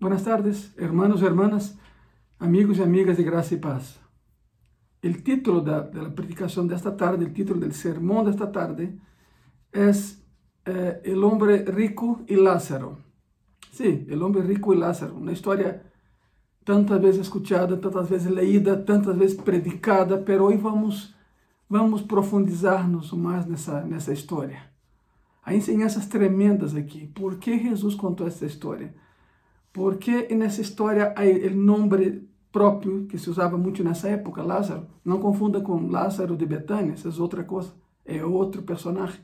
[0.00, 1.78] Buenas tardes, hermanos y hermanas,
[2.38, 4.00] amigos y amigas de gracia y paz.
[5.00, 8.50] El título de, de la predicación de esta tarde, el título del sermón de esta
[8.50, 8.98] tarde,
[9.72, 10.22] es
[10.64, 12.98] eh, El hombre rico y Lázaro.
[13.70, 15.82] Sí, el hombre rico y Lázaro, una historia
[16.64, 21.14] tantas veces escuchada, tantas veces leída, tantas veces predicada, pero hoy vamos,
[21.68, 24.72] vamos profundizarnos más nessa, nessa história.
[25.44, 27.06] Há enseñanças tremendas aqui.
[27.06, 28.94] Por que Jesus contou essa história?
[29.74, 34.86] Porque nessa história há o nome próprio que se usava muito nessa época, Lázaro.
[35.04, 37.72] Não confunda com Lázaro de Betânia, essa é outra coisa,
[38.06, 39.20] é outro personagem.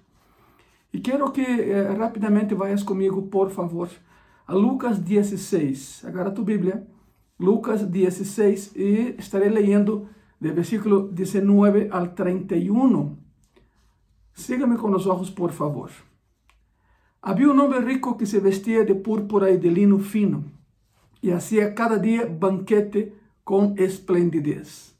[0.92, 3.88] E quero que eh, rapidamente vayas comigo, por favor,
[4.44, 6.04] a Lucas 16.
[6.04, 6.84] Agarra tu Bíblia,
[7.38, 10.08] Lucas 16, e estarei lendo
[10.40, 13.16] do versículo 19 ao 31.
[14.34, 15.92] Sígame com os olhos, por favor.
[17.22, 20.44] Havia um homem rico que se vestia de púrpura e de lino fino
[21.22, 23.12] e hacía cada dia banquete
[23.44, 24.94] com esplendidez.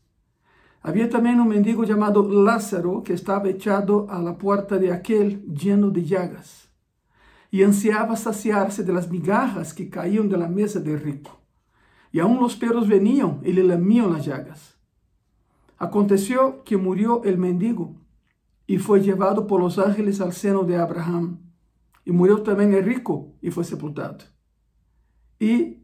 [0.83, 5.91] Havia também um mendigo chamado Lázaro que estava echado a la puerta de aquel lleno
[5.91, 6.69] de llagas
[7.53, 11.41] e ansiava saciar-se de las migajas que caíam de la mesa del rico.
[12.13, 14.77] E aún los perros veniam e le lamiam las llagas.
[15.79, 17.97] Aconteció que murió el mendigo
[18.69, 21.50] e foi llevado por los ángeles al seno de Abraham.
[22.05, 24.25] E morreu também o rico e foi sepultado.
[25.41, 25.79] E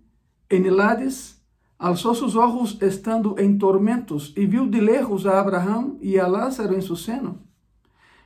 [0.51, 1.43] em Hades
[1.79, 6.75] alçou seus olhos estando em tormentos e viu de lejos a Abraham e a Lázaro
[6.75, 7.41] em seu seno.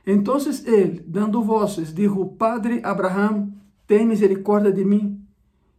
[0.05, 3.51] Então ele, dando voces, dijo: Padre Abraham,
[3.85, 5.21] tem misericórdia de mim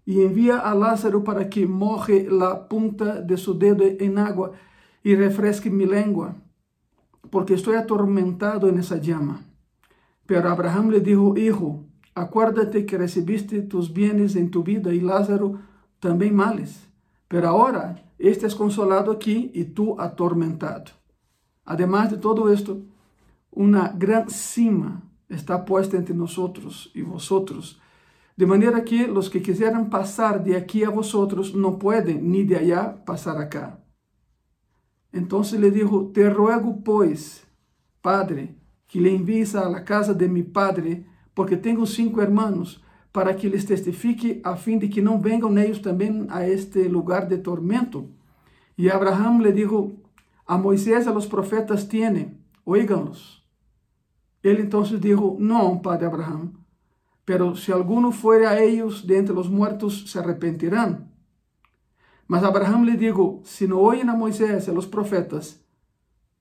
[0.07, 4.53] e envia a Lázaro para que moje la punta de su dedo em água
[5.05, 6.37] e refresque mi lengua,
[7.31, 9.41] porque estou atormentado en esa llama.
[10.27, 15.61] Pero Abraham le dijo: Hijo, Acuérdate que recibiste tus bienes en tu vida y Lázaro
[15.99, 16.89] también males.
[17.29, 20.93] Pero ahora este es consolado aquí y tú atormentado.
[21.65, 22.83] Además de todo esto,
[23.51, 27.81] una gran cima está puesta entre nosotros y vosotros,
[28.37, 32.57] de manera que los que quisieran pasar de aquí a vosotros no pueden, ni de
[32.57, 33.83] allá pasar acá.
[35.13, 37.47] Entonces le dijo, te ruego pues,
[38.01, 42.83] Padre, que le envíes a la casa de mi Padre, porque tenho cinco hermanos,
[43.13, 47.27] para que les testifique a fim de que não venham ellos também a este lugar
[47.27, 48.09] de tormento.
[48.77, 49.93] E Abraham le dijo,
[50.47, 53.43] a Moisés a los profetas tiene, oíganlos.
[54.43, 56.53] Ele então dijo, não, padre Abraham,
[57.25, 61.13] pero se alguno fuere a ellos de entre los muertos, se arrepentirán.
[62.27, 65.63] Mas Abraham le dijo, si no oyen a Moisés y a los profetas,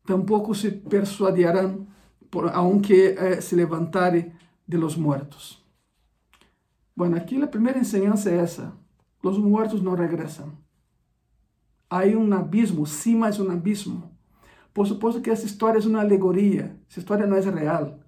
[0.06, 1.90] tampoco se persuadirán,
[2.54, 4.34] aunque eh, se levantare
[4.72, 5.62] de los muertos.
[6.96, 8.74] Bueno, aquí la primera enseñanza es esa.
[9.22, 10.58] Los muertos no regresan.
[11.90, 14.18] Hay un abismo, cima es un abismo.
[14.72, 18.02] Por supuesto que esa historia es una alegoría, esa historia no es real.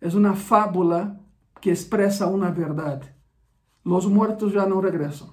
[0.00, 1.20] Es una fábula
[1.60, 3.02] que expresa una verdad.
[3.84, 5.28] Los muertos ya no regresan.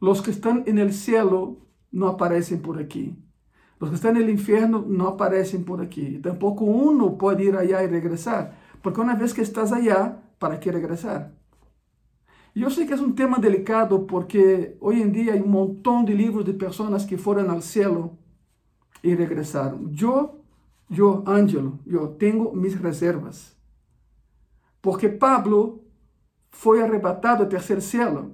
[0.00, 1.58] Los que están en el cielo
[1.90, 3.18] no aparecen por aquí.
[3.80, 6.20] Los que están en el infierno no aparecen por aquí.
[6.20, 8.63] Tampoco uno puede ir allá y regresar.
[8.84, 11.32] Porque uma vez que estás allá, ¿para que regresar?
[12.54, 16.12] Eu sei que é um tema delicado porque hoje em dia há um montão de
[16.12, 18.18] livros de pessoas que foram ao céu
[19.02, 19.90] e regressaram.
[19.98, 20.44] Eu,
[20.90, 23.56] eu, Ângelo, eu tenho mis reservas.
[24.82, 25.82] Porque Pablo
[26.50, 28.32] foi arrebatado ao terceiro céu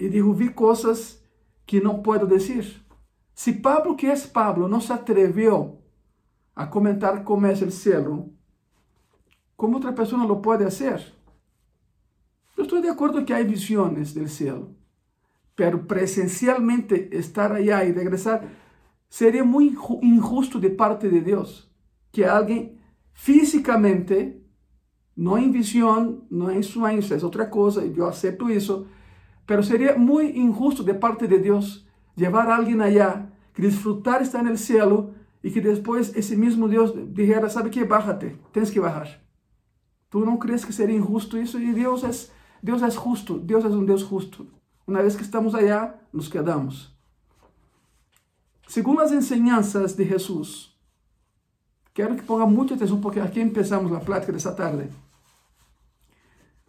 [0.00, 1.22] e dijo, vi coisas
[1.66, 2.64] que não posso dizer.
[3.34, 5.78] Se Pablo, que é Pablo, não se atreveu
[6.56, 8.33] a comentar como é o céu,
[9.56, 11.14] como otra persona lo puede hacer.
[12.56, 14.70] Yo estoy de acuerdo que hay visiones del cielo,
[15.54, 18.48] pero presencialmente estar allá y regresar
[19.08, 21.70] sería muy injusto de parte de Dios
[22.12, 22.80] que alguien
[23.12, 24.42] físicamente,
[25.16, 28.86] no en visión, no en sueños, es otra cosa, y yo acepto eso,
[29.46, 31.86] pero sería muy injusto de parte de Dios
[32.16, 35.12] llevar a alguien allá, que disfrutar estar en el cielo
[35.42, 37.84] y que después ese mismo Dios dijera, ¿sabe qué?
[37.84, 39.23] Bájate, tienes que bajar.
[40.14, 41.58] ¿Tú no crees que sería injusto eso?
[41.58, 42.30] Y Dios es,
[42.62, 44.46] Dios es justo, Dios es un Dios justo.
[44.86, 46.96] Una vez que estamos allá, nos quedamos.
[48.68, 50.78] Según las enseñanzas de Jesús,
[51.92, 54.88] quiero que ponga mucha atención porque aquí empezamos la plática de esta tarde.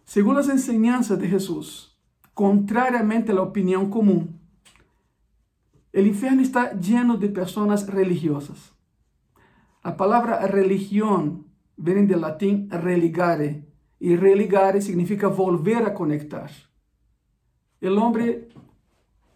[0.04, 1.96] Según las enseñanzas de Jesús,
[2.34, 4.40] contrariamente a la opinión común,
[5.92, 8.72] el infierno está lleno de personas religiosas.
[9.84, 11.45] La palabra religión
[11.76, 13.66] vem do latim religare,
[14.00, 16.50] e religare significa volver a conectar.
[17.80, 18.48] el hombre,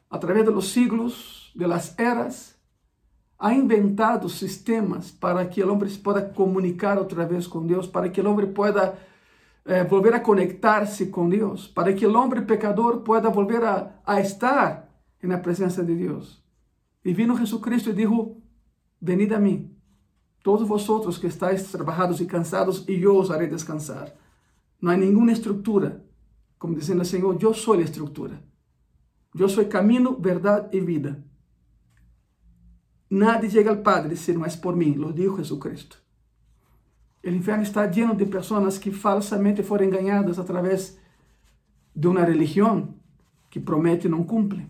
[0.09, 2.59] a través de los siglos, de las eras,
[3.39, 8.11] ha inventado sistemas para que el hombre se pueda comunicar otra vez con Dios, para
[8.11, 8.99] que el hombre pueda
[9.65, 14.21] eh, volver a conectarse con Dios, para que el hombre pecador pueda volver a, a
[14.21, 14.91] estar
[15.21, 16.45] en la presencia de Dios.
[17.03, 18.37] Y vino Jesucristo y dijo,
[19.01, 19.70] venid a mí,
[20.43, 24.17] todos vosotros que estáis trabajados y cansados, y yo os haré descansar.
[24.81, 26.03] No hay ninguna estructura,
[26.59, 28.41] como diciendo el Señor, yo soy la estructura.
[29.33, 31.19] Yo soy camino, verdad y vida.
[33.11, 35.97] Nadie llega al Padre si no es por mí, lo dijo Jesucristo.
[37.23, 40.99] El infierno está lleno de personas que falsamente fueron engañadas a través
[41.93, 42.97] de una religión
[43.51, 44.69] que promete y no cumple.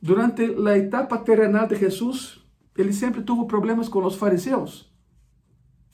[0.00, 2.45] Durante la etapa terrenal de Jesús,
[2.76, 4.90] ele sempre tuvo problemas com os fariseus.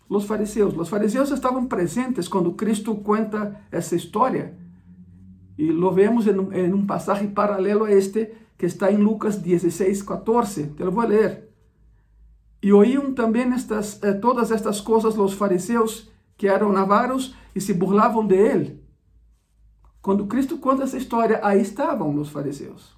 [0.09, 4.59] Os fariseus, os fariseus estavam presentes quando Cristo conta essa história.
[5.57, 10.03] E lo vemos em um, em passagem paralelo a este que está em Lucas 16,
[10.03, 10.69] 14.
[10.69, 11.49] Te lo vou ler.
[12.63, 17.75] E ouíam também estas, eh, todas estas coisas os fariseus que eram avaros e se
[17.75, 18.83] burlavam de ele.
[20.01, 22.97] Quando Cristo conta essa história, aí estavam os fariseus.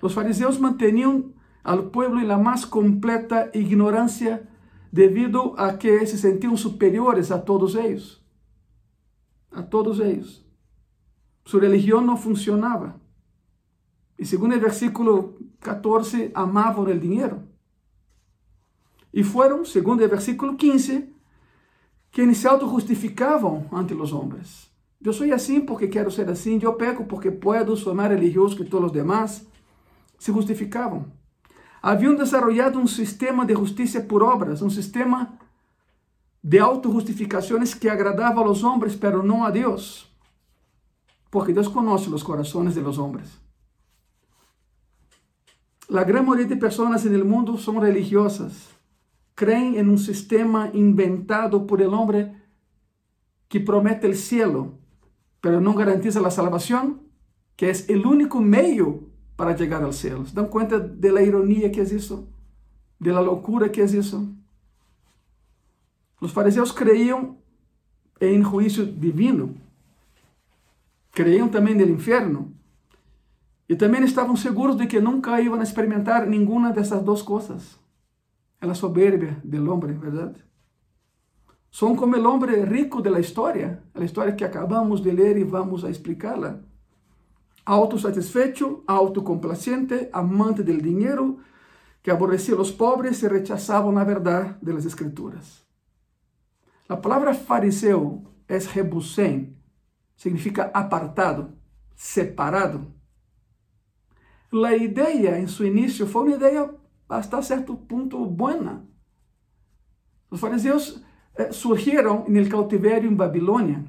[0.00, 4.48] Os fariseus mantinham al pueblo en la más completa ignorancia
[4.92, 8.24] debido a que se sentían superiores a todos ellos.
[9.50, 10.46] A todos ellos.
[11.44, 12.96] Su religión no funcionaba.
[14.16, 17.42] Y según el versículo 14, amaban el dinero.
[19.12, 21.12] Y fueron, según el versículo 15,
[22.10, 24.70] quienes se autojustificaban ante los hombres.
[25.00, 28.64] Yo soy así porque quiero ser así, yo peco porque puedo, soy más religioso que
[28.64, 29.46] todos los demás.
[30.18, 31.19] Se justificaban.
[31.82, 35.38] Haviam desarrollado um sistema de justiça por obras, um sistema
[36.42, 40.10] de autojustificações que agradava a los hombres, pero não a Deus.
[41.30, 43.38] Porque Deus conhece os corações de los hombres.
[45.88, 48.70] La gran mayoría de personas en el mundo son religiosas.
[49.34, 52.32] Creen en un sistema inventado por el hombre
[53.48, 54.78] que promete el cielo,
[55.40, 57.02] pero no garantiza la salvación,
[57.56, 59.09] que es el único medio
[59.40, 60.26] para chegar ao céu.
[60.26, 62.28] ¿Se dan conta da ironia que é isso?
[63.00, 64.28] Da loucura que é isso?
[66.20, 67.38] Os fariseus creiam
[68.20, 69.56] em juízo divino,
[71.10, 72.52] creiam também no inferno
[73.66, 77.80] e também estavam seguros de que nunca iam experimentar nenhuma dessas duas coisas.
[78.60, 80.36] É a soberbia do homem, verdade?
[81.72, 85.82] São como o homem rico da história, a história que acabamos de ler e vamos
[85.82, 86.60] a explicá-la
[87.64, 91.38] autosatisfecho, autocomplaciente, amante del dinero,
[92.02, 95.66] que aborrecía a los pobres y rechazaba la verdad de las escrituras.
[96.88, 99.56] La palabra fariseo es rebusén,
[100.16, 101.54] significa apartado,
[101.94, 102.80] separado.
[104.50, 106.70] La idea en su inicio fue una idea
[107.08, 108.84] hasta cierto punto buena.
[110.30, 111.04] Los fariseos
[111.36, 113.84] eh, surgieron en el cautiverio en Babilonia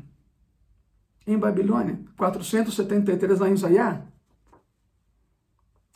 [1.26, 4.02] em Babilônia, 473 anos allá.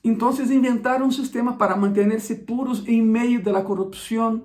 [0.03, 4.43] Então inventaram um sistema para manter-se puros em meio da corrupção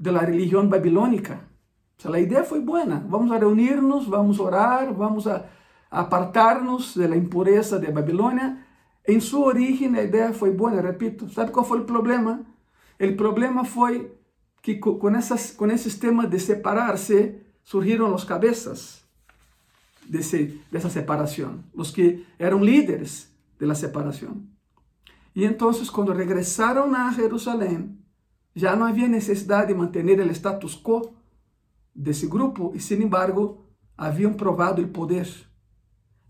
[0.00, 1.40] da religião babilônica.
[1.98, 2.84] O sea, a ideia foi boa.
[3.06, 5.44] Vamos a reunir-nos, vamos orar, vamos a
[5.90, 8.58] apartar-nos da impureza de Babilônia.
[9.06, 11.28] Em sua origem, a ideia foi boa, repito.
[11.28, 12.40] Sabe qual foi o problema?
[12.98, 14.10] O problema foi
[14.62, 19.03] que com, esse sistema de separar-se, surgiram os cabeças
[20.08, 24.42] desse, dessa separação, os que eram líderes da separação.
[25.34, 27.98] E então, quando regressaram a Jerusalém,
[28.54, 31.14] já não havia necessidade de manter o status quo
[31.94, 33.64] desse grupo, e sin embargo,
[33.96, 35.28] haviam provado o poder.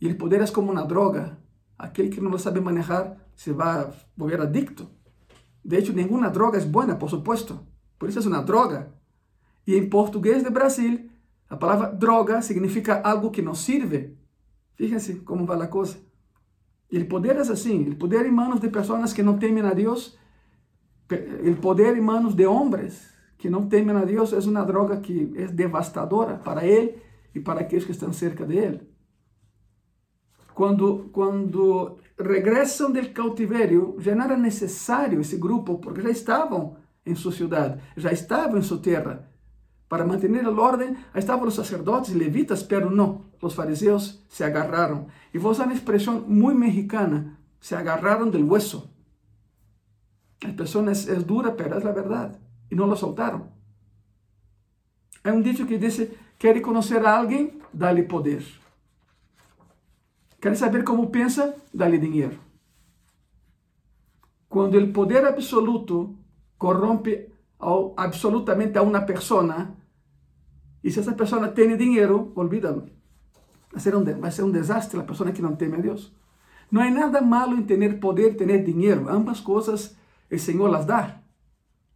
[0.01, 1.39] E o poder é como uma droga.
[1.79, 4.89] Aquele que não lo sabe manejar se vai volver adicto.
[5.65, 7.59] De hecho, nenhuma droga é boa, por supuesto.
[7.99, 8.93] Por isso é uma droga.
[9.67, 11.11] E em português de Brasil,
[11.55, 14.19] a palavra droga significa algo que não sirve.
[14.75, 15.97] Fíjense como vai a coisa.
[16.93, 20.19] O poder é assim: o poder em manos de pessoas que não temem a Deus,
[21.09, 25.33] o poder em manos de homens que não temem a Deus é uma droga que
[25.37, 27.01] é devastadora para ele
[27.33, 28.81] e para aqueles que estão cerca de ele.
[30.55, 37.15] Quando, quando regressam do cautiverio, já não era necessário esse grupo, porque já estavam em
[37.15, 39.29] sua cidade, já estavam em sua terra,
[39.89, 45.09] para mantener el orden, estaban los sacerdotes y levitas, pero no, los fariseos se agarraron.
[45.33, 48.91] Y vos una expresión muy mexicana, se agarraron del hueso.
[50.41, 52.39] La expresión es, es dura, pero es la verdad.
[52.71, 53.51] Y no lo soltaron.
[55.23, 58.45] Hay un dicho que dice, quiere conocer a alguien, dale poder.
[60.41, 61.55] Quer saber como pensa?
[61.73, 62.37] Dá-lhe dinheiro.
[64.49, 66.15] Quando o poder absoluto
[66.59, 67.34] corrompe
[67.65, 69.75] o absolutamente a una persona,
[70.83, 72.87] y si esa persona tiene dinero, olvídalo.
[73.75, 75.81] Va a ser un, va a ser un desastre la persona que no teme a
[75.83, 76.15] Dios.
[76.71, 79.09] No hay nada malo en tener poder, tener dinero.
[79.09, 79.97] Ambas cosas
[80.29, 81.23] el Señor las da.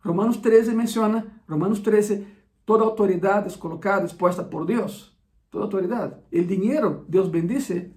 [0.03, 2.27] Romanos 13 menciona, Romanos 13,
[2.65, 5.19] toda autoridad es colocada, es puesta por Dios.
[5.51, 6.21] Toda autoridad.
[6.31, 7.95] El dinero, Dios bendice,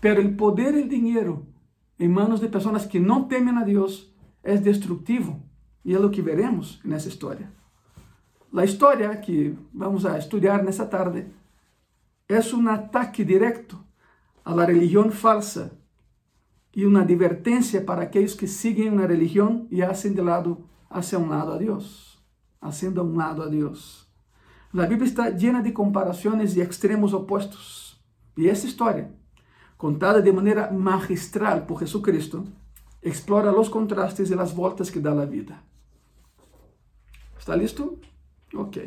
[0.00, 1.46] pero el poder, y el dinero,
[1.98, 5.43] en manos de personas que no temen a Dios, es destructivo.
[5.84, 7.52] E é o que veremos nessa história.
[8.56, 11.26] A história que vamos a estudar nessa tarde
[12.28, 13.78] é um ataque direto
[14.44, 15.76] à religião falsa
[16.74, 21.28] e uma advertência para aqueles que seguem uma religião e hacen de lado, hacia um
[21.28, 22.18] lado a Deus,
[22.60, 24.08] haciendo a um lado a Deus.
[24.72, 28.00] A Bíblia está llena de comparações e extremos opostos.
[28.36, 29.12] E essa história,
[29.76, 32.44] contada de maneira magistral por Jesucristo,
[33.02, 35.73] explora os contrastes e as voltas que dá a vida.
[37.44, 37.98] ¿Está listo?
[38.54, 38.78] Ok.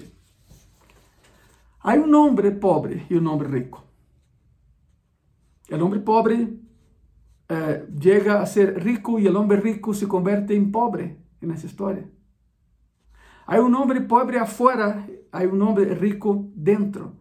[1.82, 3.84] Há um homem pobre e um homem rico.
[5.72, 6.60] O homem pobre
[7.50, 11.68] eh, llega a ser rico y el hombre rico se convierte en pobre en esa
[11.68, 12.10] historia.
[13.46, 17.14] Hay un hombre pobre afuera, hay un hombre rico dentro.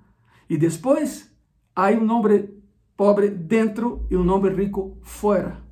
[0.48, 1.36] Y después
[1.74, 2.50] hay un hombre
[2.96, 5.62] pobre dentro y un hombre rico fuera.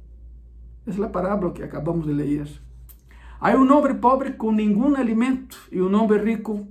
[0.85, 2.63] Es la parábola que acabamos de leer.
[3.44, 6.66] Hay un hombre pobre con ningún alimento y un hombre rico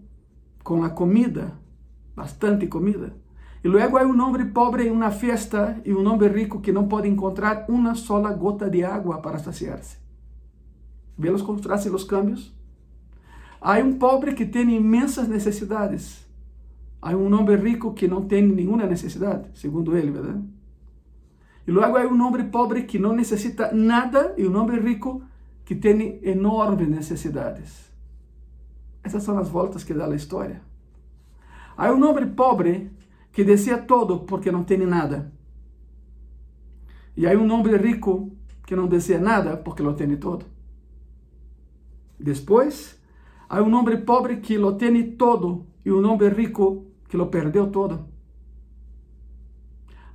[0.63, 1.59] con la comida,
[2.15, 3.13] bastante comida.
[3.63, 6.87] E logo há um homem pobre em uma festa e um homem rico que não
[6.87, 9.97] pode encontrar uma sola gota de água para saciar-se.
[11.15, 12.51] Vê os contrastes e os cambios?
[13.61, 16.27] Há um pobre que tem imensas necessidades.
[16.99, 20.43] Há um homem rico que não tem nenhuma necessidade, segundo ele, verdade?
[21.67, 25.21] E logo há um homem pobre que não necessita nada e um homem rico
[25.65, 27.91] que tem enormes necessidades.
[29.03, 30.61] Essas são as voltas que dá a história.
[31.75, 32.91] Há um homem pobre
[33.31, 35.31] que desea todo porque não tem nada.
[37.15, 38.31] E há um homem rico
[38.65, 40.45] que não desea nada porque lo tem todo.
[42.19, 42.99] Depois,
[43.49, 47.67] há um homem pobre que lo tem todo e um homem rico que lo perdeu
[47.67, 48.05] todo.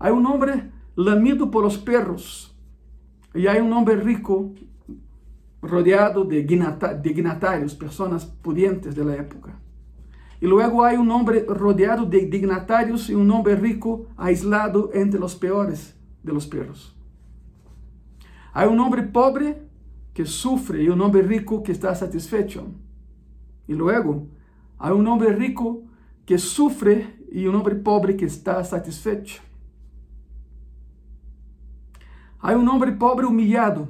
[0.01, 2.57] Há um homem lamido por os perros
[3.35, 4.55] e há um homem rico
[5.63, 9.59] rodeado de, dignatarios, personas pudientes de la época.
[10.41, 15.35] Y luego hay un hombre rodeado de dignatarios y un hombre rico aislado entre los
[15.35, 16.97] peores de los perros.
[18.53, 19.63] Hay un hombre pobre
[20.15, 22.67] que sufre y un hombre rico que está satisfecho.
[23.67, 24.29] Y luego
[24.79, 25.83] hay un hombre rico
[26.25, 29.43] que sufre y un hombre pobre que está satisfecho.
[32.41, 33.89] Hay un hombre pobre humillado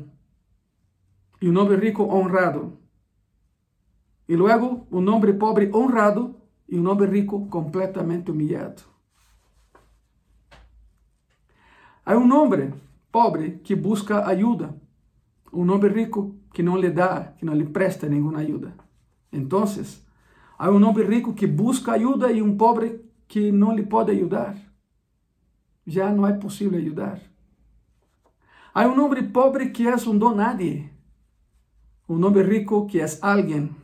[1.40, 2.78] e um homem rico honrado.
[4.28, 6.36] E logo um homem pobre honrado
[6.68, 8.82] e um homem rico completamente humilhado.
[12.04, 12.72] Há um homem
[13.12, 14.74] pobre que busca ajuda,
[15.52, 18.74] um homem rico que não lhe dá, que não lhe presta nenhuma ajuda.
[19.32, 19.64] Então,
[20.58, 24.56] há um homem rico que busca ajuda e um pobre que não lhe pode ajudar.
[25.86, 27.20] Já não é possível ajudar.
[28.74, 30.90] Há um homem pobre que é um donadie,
[32.08, 33.76] un hombre rico que es alguien.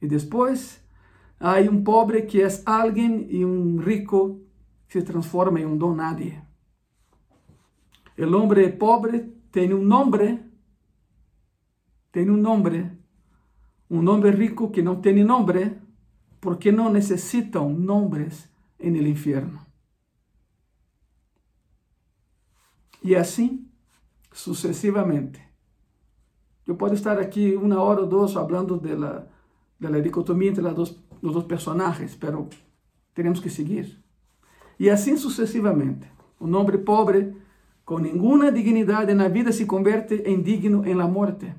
[0.00, 0.82] Y después
[1.38, 4.40] hay un pobre que es alguien y un rico
[4.88, 6.42] se transforma en un don nadie.
[8.16, 10.42] El hombre pobre tiene un nombre,
[12.10, 12.98] tiene un nombre.
[13.90, 15.78] Un hombre rico que no tiene nombre,
[16.40, 19.66] porque no necesitan nombres en el infierno.
[23.02, 23.66] Y así
[24.30, 25.47] sucesivamente.
[26.68, 29.24] Eu posso estar aqui uma hora ou duas falando da,
[29.80, 32.48] da dicotomia entre as duas los dos personajes, pero
[33.14, 34.02] tenemos que seguir.
[34.78, 36.10] Y así sucesivamente.
[36.38, 37.34] Un hombre pobre
[37.84, 41.54] con ninguna dignidad en la vida se convierte en digno en la muerte.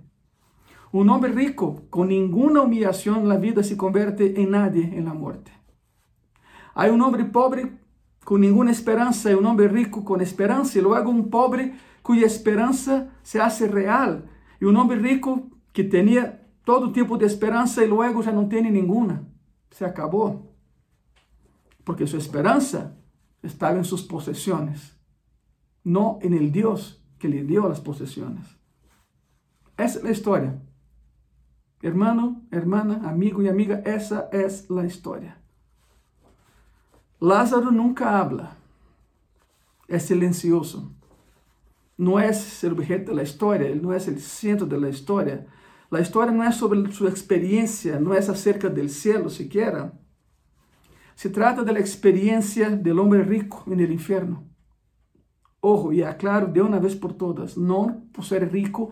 [0.91, 5.13] Un hombre rico con ninguna humillación en la vida se convierte en nadie en la
[5.13, 5.51] muerte.
[6.73, 7.73] Hay un hombre pobre
[8.23, 13.09] con ninguna esperanza y un hombre rico con esperanza y luego un pobre cuya esperanza
[13.23, 18.21] se hace real y un hombre rico que tenía todo tipo de esperanza y luego
[18.21, 19.23] ya no tiene ninguna.
[19.71, 20.53] Se acabó.
[21.83, 22.97] Porque su esperanza
[23.41, 24.97] estaba en sus posesiones,
[25.83, 28.45] no en el Dios que le dio las posesiones.
[29.77, 30.61] Esa es la historia.
[31.81, 35.41] Hermano, hermana, amigo y amiga, esa es la historia.
[37.21, 38.57] Lázaro nunca habla,
[39.87, 40.91] es silencioso
[41.99, 45.45] no es el objeto de la historia, él no es el centro de la historia.
[45.91, 49.91] La historia no es sobre su experiencia, no es acerca del cielo siquiera.
[51.13, 54.45] Se trata de la experiencia del hombre rico en el infierno.
[55.59, 58.91] Ojo, y aclaro de una vez por todas, no por ser rico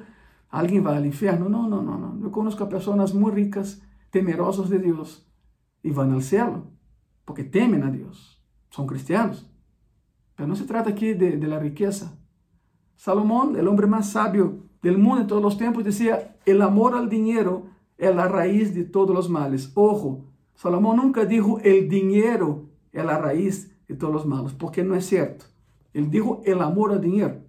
[0.49, 1.47] alguien va al infierno.
[1.47, 2.19] No, no, no, no.
[2.21, 5.25] Yo conozco a personas muy ricas, temerosas de Dios,
[5.81, 6.65] y van al cielo,
[7.23, 8.43] porque temen a Dios.
[8.69, 9.49] Son cristianos.
[10.35, 12.16] Pero no se trata aquí de la riqueza,
[12.97, 17.09] Salomón, el hombre más sabio del mundo en todos los tiempos, decía, el amor al
[17.09, 19.71] dinero es la raíz de todos los males.
[19.75, 20.25] Ojo,
[20.55, 25.05] Salomón nunca dijo, el dinero es la raíz de todos los males, porque no es
[25.05, 25.45] cierto.
[25.93, 27.43] Él dijo, el amor al dinero.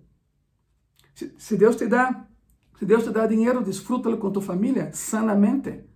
[1.14, 2.28] Si, Dios te da,
[2.78, 5.88] si Dios te da dinero, disfrútalo con tu familia sanamente,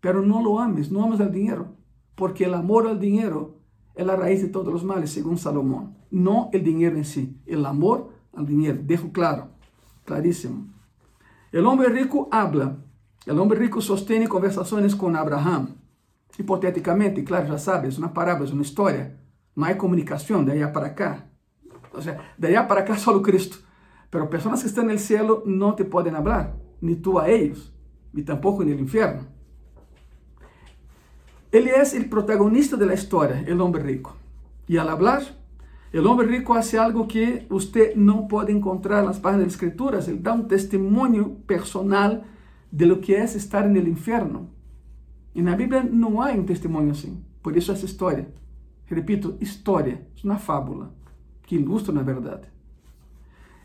[0.00, 1.74] pero no lo ames, no ames al dinero,
[2.14, 3.56] porque el amor al dinero
[3.94, 5.96] es la raíz de todos los males, según Salomón.
[6.10, 8.78] No el dinero en sí, el amor al dinheiro.
[8.82, 9.48] Dejo claro,
[10.04, 10.68] claríssimo.
[11.52, 12.76] El hombre rico habla.
[13.26, 15.76] El hombre rico sostiene conversações com Abraham.
[16.38, 19.18] Hipoteticamente, claro, já sabes, uma parábola, uma história.
[19.56, 21.26] Não há comunicação de allá para cá.
[21.92, 23.66] Ou seja, de allá para cá só Cristo.
[24.10, 27.70] Pero pessoas que estão no céu não te podem falar, nem tu a eles,
[28.14, 29.26] e tampouco no inferno.
[31.52, 34.16] Ele é o protagonista da história, o homem rico.
[34.66, 35.22] E ao falar,
[35.92, 40.06] o homem rico hace algo que você não pode encontrar nas páginas das Escrituras.
[40.06, 42.24] Ele dá um testemunho personal
[42.70, 44.50] de lo que é estar no inferno.
[45.34, 47.22] E na Bíblia não há um testemunho assim.
[47.42, 48.28] Por isso essa história.
[48.86, 50.94] Repito, história, é uma fábula
[51.44, 52.48] que ilustra na verdade.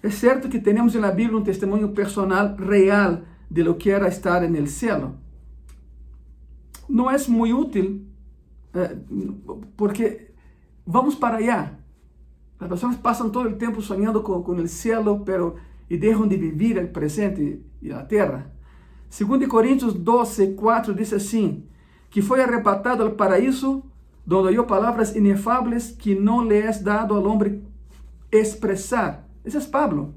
[0.01, 4.47] É certo que temos na Bíblia um testemunho personal real de lo que era estar
[4.49, 5.15] no céu.
[6.87, 8.05] Não é muito útil,
[8.73, 8.97] eh,
[9.77, 10.31] porque
[10.85, 11.82] vamos para allá.
[12.63, 15.55] As pessoas passam todo o tempo sonhando com, o céu, pero
[15.89, 18.51] e deixam de viver o presente e a terra.
[19.15, 21.67] 2 Coríntios 12, 4 diz assim:
[22.09, 23.83] que foi arrebatado ao paraíso,
[24.25, 27.63] donde oyó palavras inefables que não lhe é dado ao homem
[28.31, 29.27] expressar.
[29.43, 30.15] Esse é Pablo.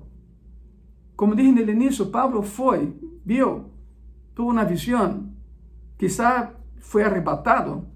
[1.16, 3.64] Como dije no início, Pablo foi, viu,
[4.34, 5.28] tuvo uma visão,
[5.98, 7.86] quizá foi arrebatado,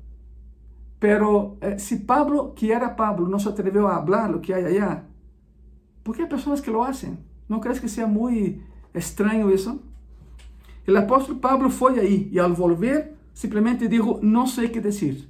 [1.01, 4.65] Pero eh, si Pablo, que era Pablo, no se atrevió a hablar lo que hay
[4.65, 5.07] allá,
[6.05, 7.19] ¿por qué hay personas que lo hacen?
[7.49, 8.63] ¿No crees que sea muy
[8.95, 9.81] extraño eso?
[10.87, 15.29] El apóstol Pablo fue ahí y al volver simplemente dijo, no sé qué decir.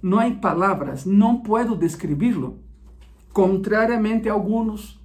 [0.00, 2.54] No hay palabras, no puedo describirlo.
[3.32, 5.00] Contrariamente a algunos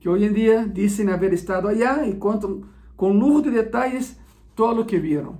[0.00, 2.60] que hoy en día dicen haber estado allá y cuentan
[2.94, 4.20] con lujo de detalles
[4.54, 5.38] todo lo que vieron.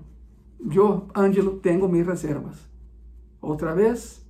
[0.58, 2.65] Yo, Ángelo, tengo mis reservas.
[3.40, 4.26] Otra vez,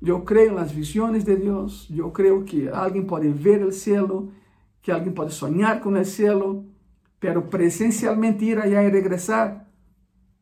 [0.00, 4.28] yo creo en las visiones de Dios, yo creo que alguien puede ver el cielo,
[4.82, 6.64] que alguien puede soñar con el cielo,
[7.18, 9.68] pero presencialmente ir allá y regresar,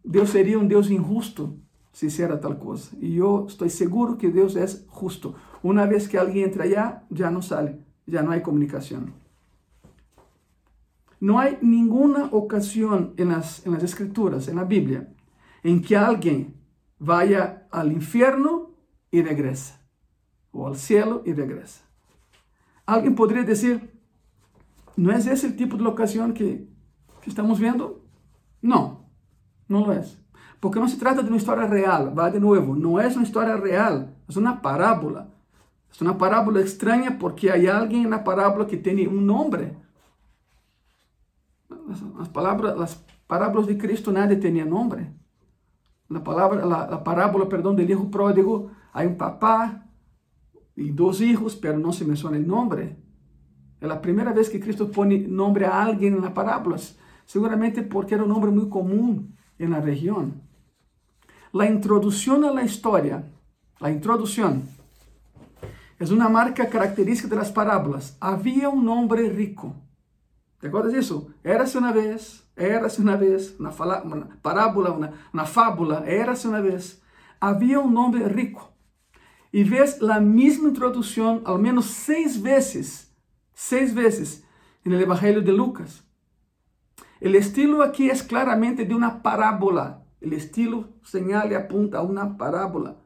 [0.04, 1.56] Dios sería un Dios injusto
[1.92, 2.94] si hiciera tal cosa.
[3.00, 5.34] Y yo estoy seguro que Dios es justo.
[5.62, 9.14] Una vez que alguien entra allá, ya no sale, ya no hay comunicación.
[11.18, 15.08] No hay ninguna ocasión en las, en las escrituras, en la Biblia,
[15.62, 16.54] en que alguien
[16.98, 18.70] vaya al infierno
[19.10, 19.80] y regresa,
[20.52, 21.84] o al cielo y regresa.
[22.84, 24.00] Alguien podría decir,
[24.96, 26.68] ¿no es ese el tipo de locación que,
[27.26, 28.04] estamos viendo?
[28.62, 29.10] No,
[29.66, 30.22] no lo es.
[30.60, 33.56] Porque no se trata de una historia real, va de nuevo, no es una historia
[33.56, 35.32] real, es una parábola.
[35.90, 39.76] Es una parábola extraña porque hay alguien en la parábola que tiene un nombre.
[42.18, 45.12] Las, palabras, las parábolas de Cristo nadie tenía nombre
[46.08, 49.86] la, palabra, la, parábola perdón, del hijo pródigo, hay un papá
[50.74, 52.96] y dos hijos, pero no se menciona el nombre.
[53.80, 58.14] Es la primera vez que Cristo pone nombre a alguien en las parábolas, seguramente porque
[58.14, 60.42] era un nombre muy común en la región.
[61.52, 63.24] La introducción a la historia,
[63.80, 64.68] la introducción,
[65.98, 68.16] es una marca característica de las parábolas.
[68.20, 69.74] Había un hombre rico.
[70.60, 71.28] ¿Te acuerdas de eso?
[71.42, 73.70] Érase una vez Érase uma vez, uma,
[74.02, 77.02] uma parábola, uma, uma fábula, érase uma vez,
[77.38, 78.72] havia um homem rico.
[79.52, 83.14] E vês a mesma introdução, ao menos seis vezes,
[83.54, 84.42] seis vezes,
[84.84, 86.02] no Evangelho de Lucas.
[87.20, 90.06] O estilo aqui é claramente de uma parábola.
[90.22, 93.04] O estilo señala e apunta a uma parábola.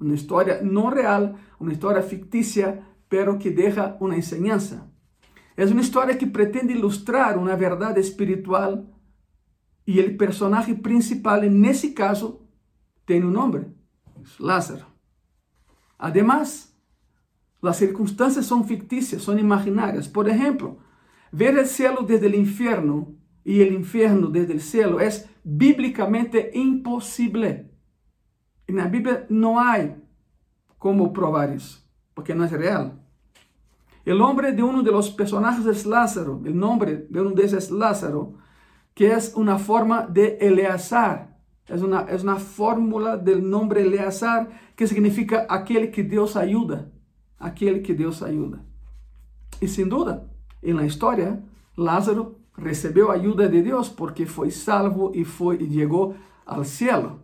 [0.00, 4.89] Uma história não real, uma história fictícia, pero que deixa uma enseñanza.
[5.60, 8.86] É uma história que pretende ilustrar uma verdade espiritual
[9.86, 12.46] e o personagem principal, nesse caso,
[13.04, 13.66] tem um nome:
[14.38, 14.86] Lázaro.
[15.98, 16.70] Además,
[17.62, 20.08] Las circunstancias son ficticias, son imaginarias.
[20.08, 20.78] Por ejemplo,
[21.30, 27.70] ver el cielo desde el infierno y el infierno desde el cielo es bíblicamente imposible.
[28.66, 29.94] En la Biblia no hay
[30.78, 32.99] cómo probar eso, porque no es real.
[34.04, 37.52] El nombre de uno de los personajes es Lázaro, el nombre de uno de ellos
[37.52, 38.34] es Lázaro,
[38.94, 41.38] que es una forma de Eleazar.
[41.66, 46.90] Es una, es una fórmula del nombre Eleazar que significa aquel que Dios ayuda.
[47.38, 48.64] Aquel que Dios ayuda.
[49.60, 50.26] Y sin duda,
[50.62, 51.42] en la historia,
[51.76, 57.20] Lázaro recibió ayuda de Dios porque fue salvo y, fue, y llegó al cielo.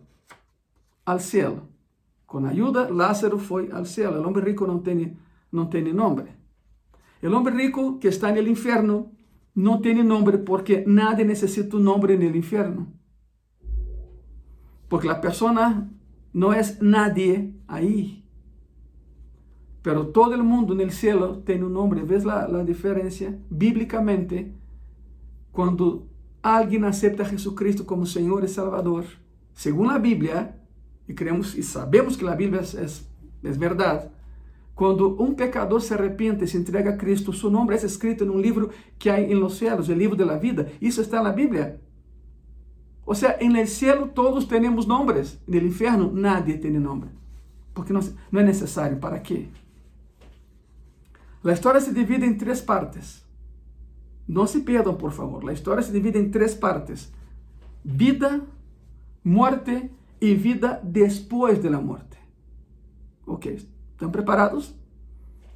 [1.05, 1.67] Al cielo.
[2.25, 4.17] Con ayuda, Lázaro fue al cielo.
[4.17, 5.17] El hombre rico no tiene,
[5.51, 6.36] no tiene nombre.
[7.21, 9.11] El hombre rico que está en el infierno
[9.55, 12.93] no tiene nombre porque nadie necesita un nombre en el infierno.
[14.87, 15.89] Porque la persona
[16.31, 18.23] no es nadie ahí.
[19.81, 22.03] Pero todo el mundo en el cielo tiene un nombre.
[22.03, 23.37] ¿Ves la, diferencia?
[23.49, 24.53] Bíblicamente,
[25.51, 26.07] cuando
[26.41, 29.05] alguien acepta a Jesucristo como Señor y Salvador,
[29.53, 30.61] según la Biblia,
[31.07, 34.11] y creemos y sabemos que la Biblia es verdad,
[34.77, 38.29] Quando um pecador se arrepende e se entrega a Cristo, seu nome é escrito em
[38.29, 40.71] um livro que há em los cielos, o livro da vida.
[40.79, 41.81] Isso está na Bíblia.
[43.03, 47.07] Ou seja, em el cielo todos temos nomes, no inferno nadie tem nome.
[47.73, 48.97] Porque não, não é necessário.
[48.97, 49.47] ¿Para quê?
[51.43, 53.25] A história se divide em três partes.
[54.27, 55.49] Não se perdam, por favor.
[55.49, 57.11] A história se divide em três partes:
[57.83, 58.45] vida,
[59.23, 59.89] morte
[60.21, 62.15] e vida depois da morte.
[63.25, 63.75] Ok.
[63.97, 64.75] ¿Están preparados?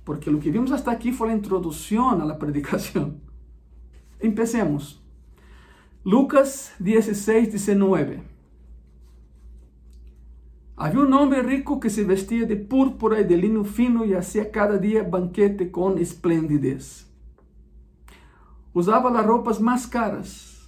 [0.03, 3.21] Porque lo que vimos hasta aquí fue la introducción a la predicación.
[4.19, 4.99] Empecemos.
[6.03, 8.23] Lucas 16, 19.
[10.75, 14.49] Había un hombre rico que se vestía de púrpura y de lino fino y hacía
[14.49, 17.07] cada día banquete con esplendidez.
[18.73, 20.67] Usaba las ropas más caras,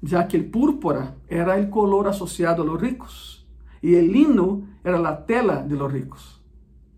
[0.00, 3.46] ya que el púrpura era el color asociado a los ricos
[3.82, 6.35] y el lino era la tela de los ricos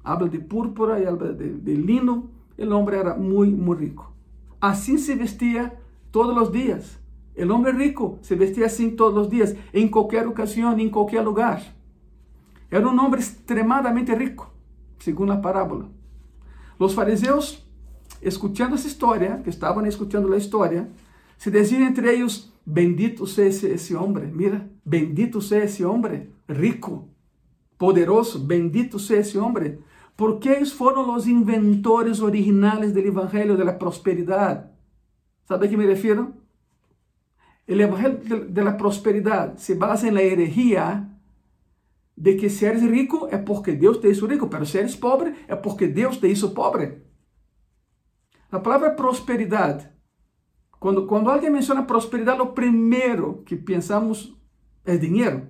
[0.03, 2.31] habla de púrpura y habla de, lino.
[2.57, 4.13] El hombre era muy, muy rico.
[4.61, 5.79] Así se vestía
[6.11, 6.99] todos los días.
[7.35, 11.63] El hombre rico se vestía así todos los días, en cualquier ocasión, en cualquier lugar.
[12.71, 14.51] Era un hombre extremadamente rico,
[14.99, 15.87] según la parábola.
[16.79, 17.65] Los fariseos,
[18.21, 20.89] escuchando esa historia, que estaban escuchando la historia,
[21.37, 27.09] se decían entre ellos, bendito sea ese hombre, mira, bendito sea ese hombre, rico,
[27.79, 29.79] poderoso, bendito sea ese hombre,
[30.19, 34.73] porque ellos fueron los inventores originales del Evangelio de la Prosperidad.
[35.45, 36.33] ¿Sabe a qué me refiero?
[37.69, 41.21] El Evangelio de la Prosperidad se basa en la herejía
[42.17, 45.37] de que si eres rico es porque Dios te hizo rico, pero si eres pobre
[45.47, 47.07] es porque Dios te hizo pobre.
[48.51, 49.93] La palabra prosperidad,
[50.81, 54.37] cuando, cuando alguien menciona prosperidad, lo primero que pensamos
[54.85, 55.47] es dinero.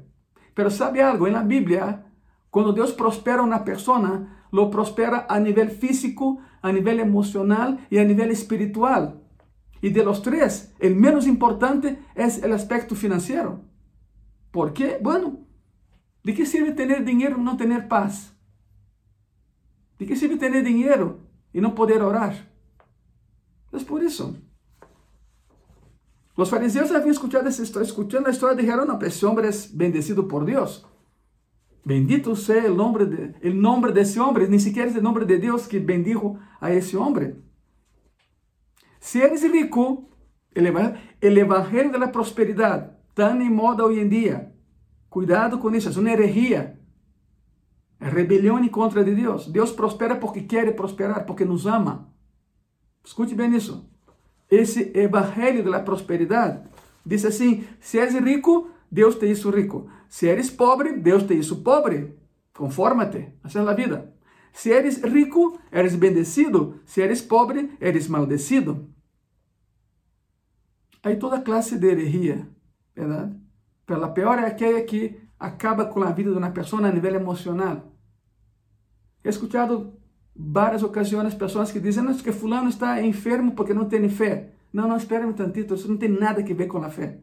[0.52, 2.12] Pero sabe algo, en la Biblia,
[2.50, 8.00] cuando Dios prospera a una persona, lo prospera a nível físico, a nível emocional e
[8.00, 9.22] a nível espiritual.
[9.80, 13.62] E de los tres, el menos importante es el aspecto financiero.
[14.50, 14.98] ¿Por qué?
[15.00, 15.46] Bueno,
[16.24, 18.34] ¿de qué sirve tener dinero y no tener paz?
[19.98, 21.20] ¿De qué sirve tener dinero
[21.52, 22.50] y no poder orar?
[23.72, 24.36] Es por eso.
[26.36, 30.86] Los fariseos habían escuchado escuchando la historia, dijeron, no, ese hombre es bendecido por Dios.
[31.84, 35.24] Bendito sea el nombre, de, el nombre de ese hombre, ni siquiera es el nombre
[35.24, 37.36] de Dios que bendijo a ese hombre.
[39.00, 40.08] Si eres rico,
[40.52, 40.66] el,
[41.20, 44.52] el evangelio de la prosperidad, tan en moda hoy en día,
[45.08, 46.78] cuidado con eso, es una herejía.
[48.00, 49.52] Rebelión en contra de Dios.
[49.52, 52.12] Dios prospera porque quiere prosperar, porque nos ama.
[53.04, 53.88] Escute bien eso.
[54.48, 56.64] Ese evangelio de la prosperidad
[57.04, 59.88] dice así, si eres rico, Deus te hizo rico.
[60.08, 62.16] Se eres pobre, Deus te hizo pobre.
[62.52, 64.14] Confórmate, essa é a vida.
[64.52, 66.80] Se eres rico, eres bendecido.
[66.84, 68.88] Se eres pobre, eres maldecido.
[71.02, 72.48] Há toda classe de herejia,
[72.94, 73.36] verdade?
[73.86, 77.14] Pero a pior é aquela que acaba com a vida de uma pessoa a nível
[77.14, 77.92] emocional.
[79.24, 79.98] He escuchado
[80.34, 84.54] várias ocasiões pessoas que dizem que fulano está enfermo porque não tem fé.
[84.72, 87.20] Não, não, espera um tantito, isso não tem nada a ver com a fé.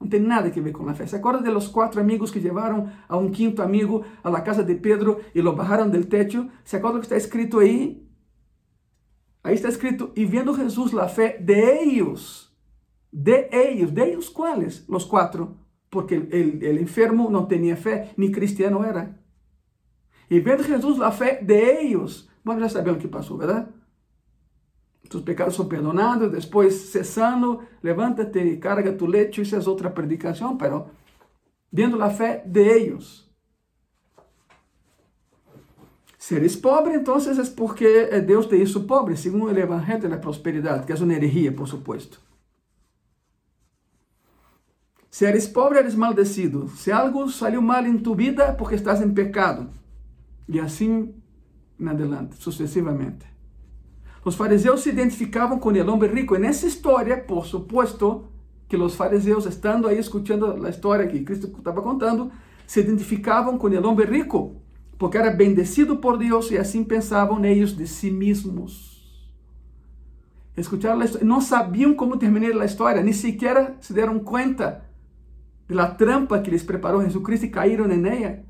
[0.00, 1.06] Não tem nada que ver com a fé.
[1.06, 4.62] Se acorda de los quatro amigos que levaram a um quinto amigo a la casa
[4.62, 6.48] de Pedro e lo bajaram del techo?
[6.64, 8.06] Se acorda que está escrito aí?
[9.42, 12.52] Aí está escrito, e vendo Jesus la fé de ellos,
[13.10, 14.84] de ellos, de ellos quais?
[14.88, 15.56] Los quatro,
[15.88, 19.18] porque el, enfermo não tinha fé, ni cristiano era.
[20.28, 23.68] E vendo Jesus la fé de ellos, Bueno, já sabemos o que passou, verdade?
[25.08, 30.58] tus pecados son perdonados, después cesando, levántate y carga tu lecho, esa es otra predicación,
[30.58, 30.90] pero
[31.70, 33.24] viendo la fe de ellos.
[36.18, 40.20] Si eres pobre, entonces es porque Dios te hizo pobre, según el Evangelio de la
[40.20, 42.18] Prosperidad, que es una herejía, por supuesto.
[45.10, 46.68] Si eres pobre, eres maldecido.
[46.68, 49.68] Si algo salió mal en tu vida, porque estás en pecado.
[50.46, 50.86] Y así
[51.78, 53.26] en adelante, sucesivamente.
[54.28, 56.36] Os fariseus se identificavam com o homem rico.
[56.36, 58.26] E nessa história, por supuesto,
[58.68, 62.30] que os fariseus, estando aí escutando a história que Cristo estava contando,
[62.66, 64.60] se identificavam com o homem rico,
[64.98, 68.98] porque era bendecido por Deus e assim pensavam eles de si mesmos.
[70.54, 74.84] Escutaram a história, não sabiam como terminar a história, nem sequer se deram conta
[75.66, 78.40] da trampa que preparou Jesus e caíram em ela.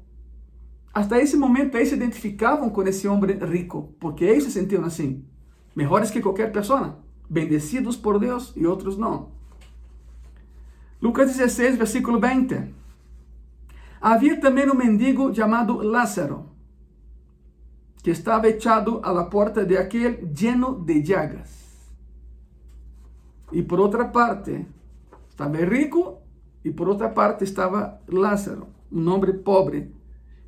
[0.92, 5.24] Hasta esse momento eles se identificavam com esse homem rico, porque eles se sentiam assim,
[5.78, 6.98] melhores que qualquer pessoa,
[7.30, 9.28] bendecidos por Deus e outros não.
[11.00, 12.74] Lucas 16, versículo 20.
[14.00, 16.46] Havia também um mendigo chamado Lázaro,
[18.02, 21.48] que estava echado à porta de aquele lleno de llagas.
[23.52, 24.66] E por outra parte,
[25.30, 26.18] estava rico
[26.64, 29.94] e por outra parte estava Lázaro, um homem pobre,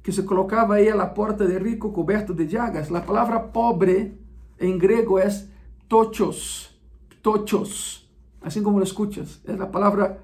[0.03, 2.93] que se colocava aí à porta de rico coberto de llagas.
[2.93, 4.20] A palavra pobre
[4.61, 5.51] en griego es
[5.89, 6.79] tochos,
[7.23, 8.09] tochos,
[8.43, 10.19] así como lo escuchas, es la palabra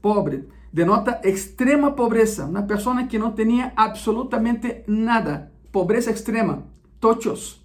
[0.00, 0.46] pobre.
[0.70, 6.62] Denota extrema pobreza, una persona que no tenía absolutamente nada, pobreza extrema,
[7.00, 7.64] tochos.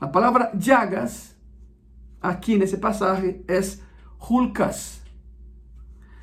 [0.00, 1.36] La palabra llagas
[2.20, 3.82] aquí en ese pasaje es
[4.28, 5.02] hulcas.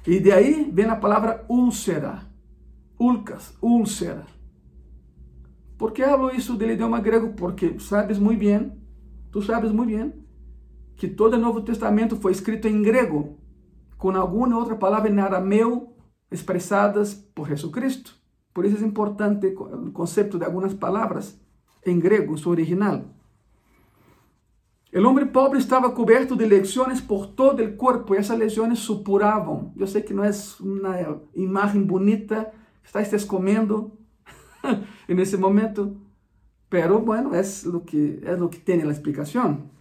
[0.06, 2.30] Y de ahí viene la palabra úlcera,
[2.98, 4.26] ulcas, úlcera.
[5.84, 7.34] ¿Por que hablo isso del idioma grego?
[7.36, 8.72] Porque sabes muito bem,
[9.30, 10.14] tu sabes muito bem,
[10.96, 13.38] que todo o Novo Testamento foi escrito em grego,
[13.98, 15.94] com alguma outra palavra em arameu
[16.32, 18.16] expressadas por Jesucristo.
[18.54, 21.38] Por isso é importante o conceito de algumas palavras
[21.86, 23.04] em grego, em seu original.
[24.94, 29.74] O homem pobre estava coberto de lesiones por todo o corpo e essas lesiones supuravam.
[29.76, 33.10] Eu sei que não é uma imagem bonita, estás
[35.08, 35.94] en ese momento.
[36.70, 39.72] Pero bueno, es lo que, es lo que tiene la explicación.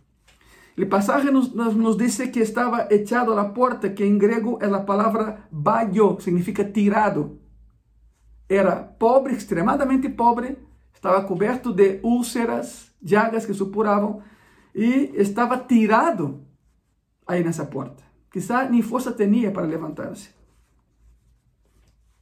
[0.77, 4.59] El pasaje nos, nos, nos, dice que estaba echado a la puerta, que en griego
[4.61, 7.39] es la palabra bayo, significa tirado.
[8.49, 10.59] Era pobre, extremadamente pobre,
[10.95, 14.19] estaba cubierto de úlceras, llagas que supuraban,
[14.75, 16.41] y estaba tirado
[17.27, 18.03] ahí en esa puerta.
[18.31, 20.35] Quizá ni fuerza tenía para levantarse.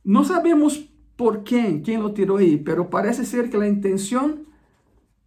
[0.03, 0.90] No sabemos
[1.21, 1.83] ¿Por qué?
[1.85, 2.57] ¿Quién lo tiró ahí?
[2.57, 4.47] Pero parece ser que la intención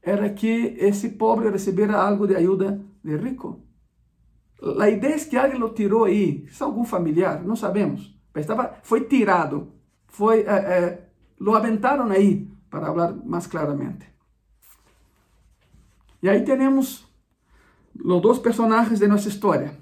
[0.01, 3.59] era que ese pobre recibiera algo de ayuda de rico.
[4.59, 8.19] La idea es que alguien lo tiró ahí, es algún familiar, no sabemos.
[8.31, 9.67] Pero estaba, fue tirado,
[10.07, 14.11] fue, eh, eh, lo aventaron ahí, para hablar más claramente.
[16.23, 17.07] Y ahí tenemos
[17.93, 19.77] los dos personajes de nuestra historia.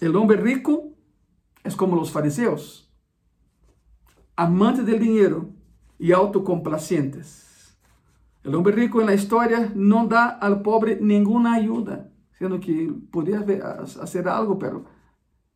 [0.00, 0.94] El hombre rico
[1.62, 2.85] es como los fariseos,
[4.36, 5.50] amantes del dinero
[5.98, 7.76] y autocomplacientes.
[8.44, 13.40] El hombre rico en la historia no da al pobre ninguna ayuda, siendo que podría
[14.02, 14.84] hacer algo, pero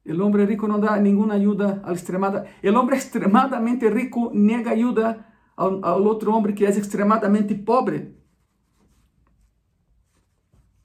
[0.04, 2.46] el hombre rico no da ninguna ayuda al extremada.
[2.62, 8.20] El hombre extremadamente rico niega ayuda al, al otro hombre que es extremadamente pobre.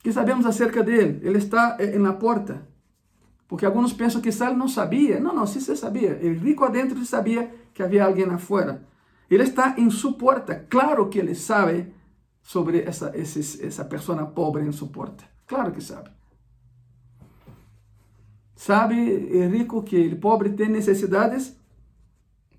[0.06, 1.18] que sabemos acerca dele?
[1.24, 2.62] Ele está eh, na porta.
[3.48, 5.20] Porque alguns pensam que ele não sabia.
[5.20, 6.18] Não, não, sim você sabia.
[6.20, 8.82] Ele rico adentro sabia que havia alguém afuera.
[9.30, 10.66] Ele está em sua porta.
[10.68, 11.92] Claro que ele sabe
[12.42, 15.24] sobre essa, esse, essa pessoa pobre em sua porta.
[15.46, 16.10] Claro que sabe.
[18.54, 21.56] Sabe o rico que o pobre tem necessidades?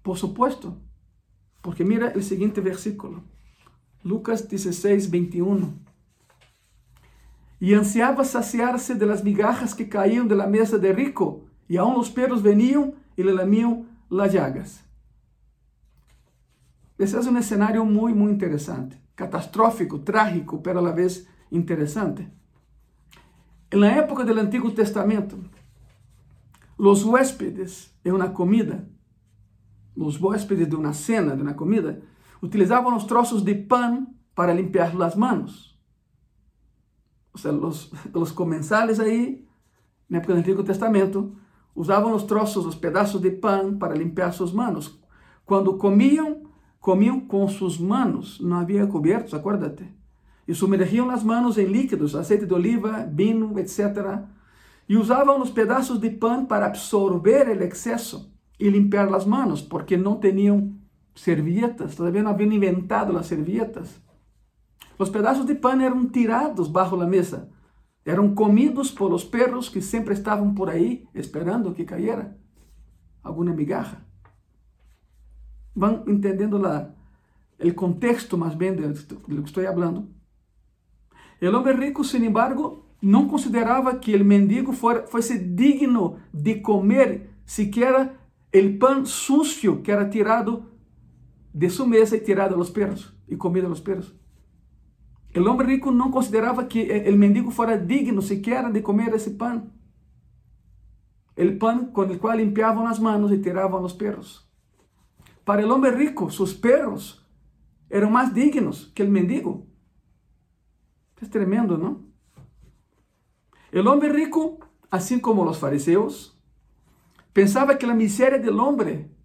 [0.04, 0.78] Por supuesto.
[1.62, 3.24] Porque mira o seguinte versículo.
[4.04, 5.87] Lucas 16, 21
[7.60, 11.98] e ansiava saciar-se de las migajas que caíam de la mesa de rico, e aún
[11.98, 14.84] os perros veniam e le lamiam las llagas.
[16.98, 22.28] Esse é um cenário muito, muito interessante, catastrófico, trágico, pero a la vez interessante.
[23.74, 25.38] Na época do Antigo Testamento,
[26.78, 28.88] os huéspedes em uma comida,
[29.96, 32.02] os huéspedes de uma cena, de uma comida,
[32.42, 35.67] utilizavam os troços de pão para limpar as mãos.
[37.38, 39.46] O sea, los, los comensales ahí, en
[40.10, 41.34] la época del Antiguo Testamento,
[41.76, 45.00] usaban los trozos, los pedazos de pan para limpiar sus manos.
[45.46, 46.40] Cuando comían,
[46.80, 49.96] comían con sus manos, no había cubiertos, acuérdate.
[50.48, 54.22] y sumergían las manos en líquidos, aceite de oliva, vino, etc.
[54.88, 59.96] Y usaban los pedazos de pan para absorber el exceso y limpiar las manos, porque
[59.96, 60.80] no tenían
[61.14, 64.02] servilletas, todavía no habían inventado las servilletas.
[64.98, 67.50] Los pedazos de pan eran tirados bajo la mesa,
[68.04, 72.38] eram comidos por los perros que sempre estavam por aí esperando que caiera
[73.22, 74.06] alguma migaja.
[75.76, 76.96] Vão entendendo la,
[77.60, 80.10] el contexto mais bem de lo que estou falando?
[81.40, 88.18] El homem rico, sin embargo, não considerava que el mendigo fosse digno de comer sequer
[88.52, 90.72] el pan sucio que era tirado
[91.54, 94.16] de sua mesa e tirado a los perros e comido a los perros.
[95.38, 99.72] El hombre rico no consideraba que el mendigo fuera digno siquiera de comer ese pan.
[101.36, 104.52] El pan con el cual limpiaban las manos y tiraban los perros.
[105.46, 107.24] Para el hombre rico, sus perros
[107.88, 109.68] eran más dignos que el mendigo.
[111.22, 112.02] Es tremendo, ¿no?
[113.72, 114.58] El hombre rico,
[114.90, 116.42] así como los fariseos,
[117.32, 119.16] pensaba que la miseria del hombre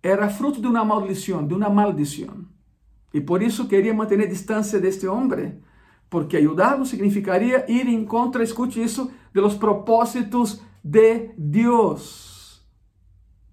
[0.00, 2.55] era fruto de una maldición, de una maldición.
[3.16, 5.58] E por isso queria manter distância deste homem,
[6.10, 12.62] porque ajudá-lo significaria ir em contra, escute isso, de los propósitos de Deus.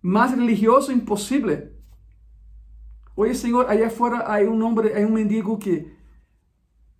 [0.02, 1.72] Mais religioso impossível.
[3.16, 5.94] Oye, Senhor, allá afuera há um homem, há um mendigo que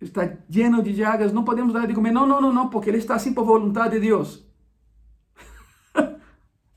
[0.00, 2.12] está lleno de llagas, não podemos dar de comer.
[2.12, 4.42] Não, não, não, não, porque ele está assim por vontade de Deus.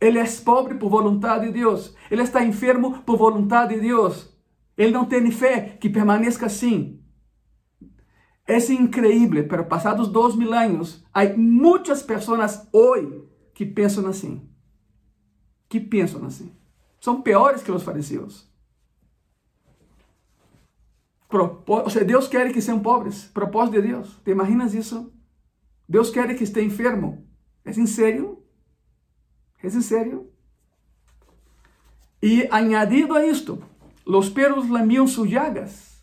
[0.01, 1.95] ele é pobre por vontade de Deus.
[2.11, 4.36] Ele está enfermo por vontade de Deus.
[4.77, 7.01] Ele não tem fé que permaneça assim.
[8.45, 14.49] É incrível, pero passados dois mil anos, há muitas pessoas hoje que pensam assim.
[15.67, 16.55] Que pensam assim.
[17.01, 18.47] São piores que os fariseus.
[21.29, 23.25] Ou seja, Deus quer que sejam pobres.
[23.25, 24.17] Propósito de Deus.
[24.23, 25.11] Te imaginas isso?
[25.87, 27.27] Deus quer que esteja enfermo.
[27.65, 28.43] É sério?
[29.61, 30.31] É sério?
[32.21, 33.61] E añadido a isto,
[34.07, 36.01] Los perros lamían sus llagas.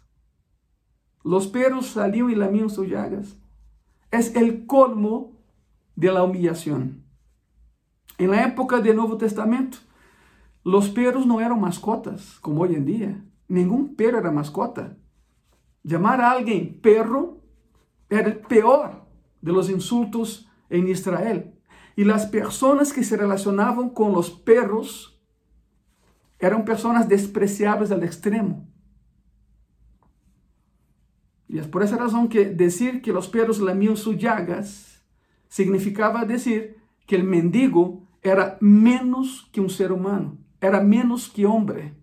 [1.23, 3.38] Los perros salían y lamían sus llagas.
[4.11, 5.40] Es el colmo
[5.97, 7.03] de la humillación.
[8.19, 9.79] En la época del Nuevo Testamento,
[10.64, 13.25] los perros no eran mascotas como hoy en día.
[13.49, 14.99] Ningún perro era mascota.
[15.83, 17.40] Llamar a alguien perro
[18.11, 19.07] era el peor
[19.40, 21.55] de los insultos en Israel.
[21.97, 25.13] Y las personas que se relacionaban con los perros
[26.38, 28.68] eran personas despreciables al extremo.
[31.49, 35.05] Y es por esa razón que decir que los perros lamían sus llagas
[35.49, 41.94] significaba decir que el mendigo era menos que un ser humano, era menos que hombre,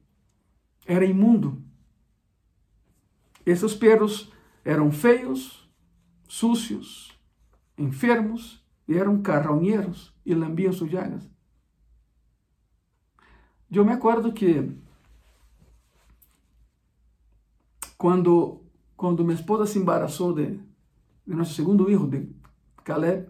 [0.86, 1.58] era inmundo.
[3.44, 4.32] Esos perros
[4.64, 5.70] eran feos
[6.28, 7.12] sucios,
[7.76, 11.31] enfermos, e eram carroñeros y lambiam sus llagas.
[13.72, 14.70] Eu me acordo que
[17.98, 18.62] quando,
[18.98, 20.60] quando minha esposa se embaraçou de,
[21.26, 22.36] de nosso segundo filho, de
[22.84, 23.30] Caleb,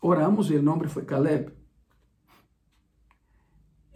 [0.00, 1.50] oramos e o nome foi Caleb.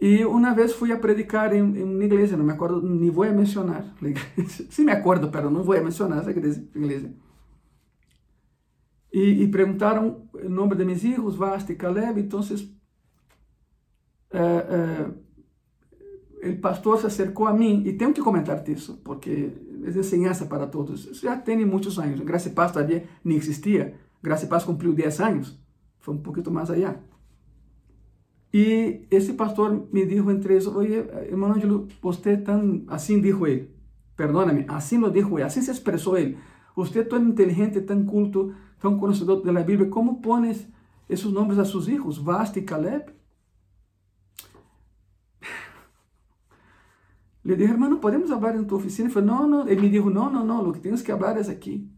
[0.01, 3.31] E uma vez fui a predicar em, em uma igreja, não me acordo, nem vou
[3.31, 3.95] mencionar.
[4.69, 7.13] Sim, me acordo, pero não vou mencionar essa igreja.
[9.13, 12.41] E, e perguntaram o nome de meus filhos, Vasta e Caleb, então
[14.33, 19.51] uh, uh, o pastor se acercou a mim, e tenho que comentar isso, porque
[19.85, 21.03] é enseñança para todos.
[21.21, 22.19] Já tem muitos anos.
[22.21, 23.95] Graça e Paz todavía nem existia.
[24.21, 25.59] Graça e Paz cumpriu 10 anos.
[25.99, 26.95] Foi um pouquinho mais allá.
[28.53, 33.71] E esse pastor me disse entre isso, oye, irmão Ângelo, você tão, assim dijo ele,
[34.15, 36.37] perdóname, assim lo dijo ele, assim se expressou ele.
[36.75, 40.67] Você é tão inteligente, tão culto, tão conhecedor da Bíblia, como pones
[41.09, 43.05] esses nomes a seus filhos, Vasta e Caleb?
[47.43, 49.09] Le dije, hermano, ¿podemos hablar en tu oficina?
[49.09, 49.67] Y fue, no, no.
[49.67, 51.91] Él me dijo, no, no, no, lo que tienes que hablar es aquí.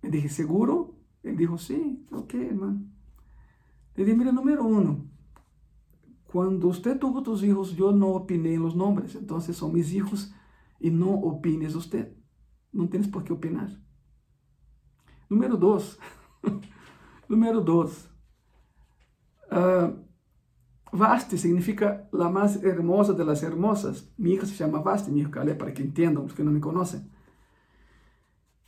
[0.00, 0.94] Le dije, ¿seguro?
[1.24, 2.84] Él dijo, sí, ok, hermano.
[3.96, 5.08] Le dije, mira, número uno,
[6.24, 10.34] cuando usted tuvo tus hijos, yo no opiné en los nombres, entonces son mis hijos
[10.80, 12.12] y no opines usted.
[12.72, 13.70] No tienes por qué opinar.
[15.30, 15.98] Número dos,
[17.28, 18.10] número dos,
[19.50, 20.03] uh,
[20.96, 24.12] Vasti significa la más hermosa de las hermosas.
[24.16, 26.60] Mi hija se llama Vasti, mi hija Caleb, para que entiendan los que no me
[26.60, 27.10] conocen.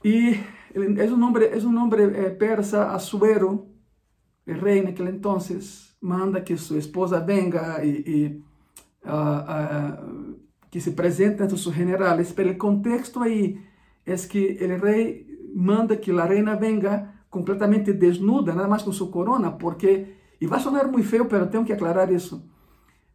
[0.02, 0.30] Y
[0.74, 3.66] es un nombre, es un nombre eh, persa, Asuero,
[4.44, 8.44] el rey en aquel entonces, manda que su esposa venga y, y
[9.08, 10.36] uh, uh,
[10.70, 13.64] que se presente ante sus generales, pero el contexto ahí
[14.04, 19.10] es que el rey manda que la reina venga completamente desnuda, nada más con su
[19.10, 22.44] corona, porque, y va a sonar muy feo, pero tengo que aclarar eso,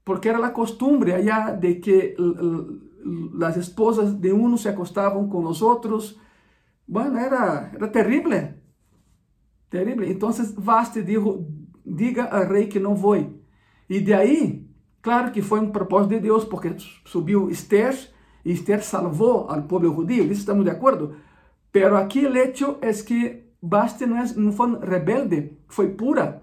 [0.03, 2.15] porque era la costumbre allá de que
[3.33, 6.19] las esposas de uno se acostaban con los otros,
[6.87, 8.61] bueno, era, era terrible,
[9.69, 10.11] terrible.
[10.11, 11.47] Entonces Vaste dijo,
[11.83, 13.41] diga al rey que no voy.
[13.87, 14.69] Y de ahí,
[14.99, 17.95] claro que fue un propósito de Dios, porque subió Esther,
[18.43, 21.13] y Esther salvó al pueblo judío, eso estamos de acuerdo.
[21.71, 26.40] Pero aquí el hecho es que Vaste no, es, no fue rebelde, fue pura.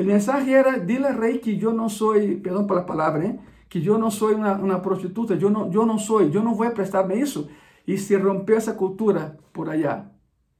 [0.00, 3.38] El mensaje era, dile al rey que yo no soy, perdón por la palabra, ¿eh?
[3.68, 6.68] que yo no soy una, una, prostituta, yo no, yo no soy, yo no voy
[6.68, 7.50] a prestarme eso.
[7.84, 10.10] Y se rompió esa cultura por allá.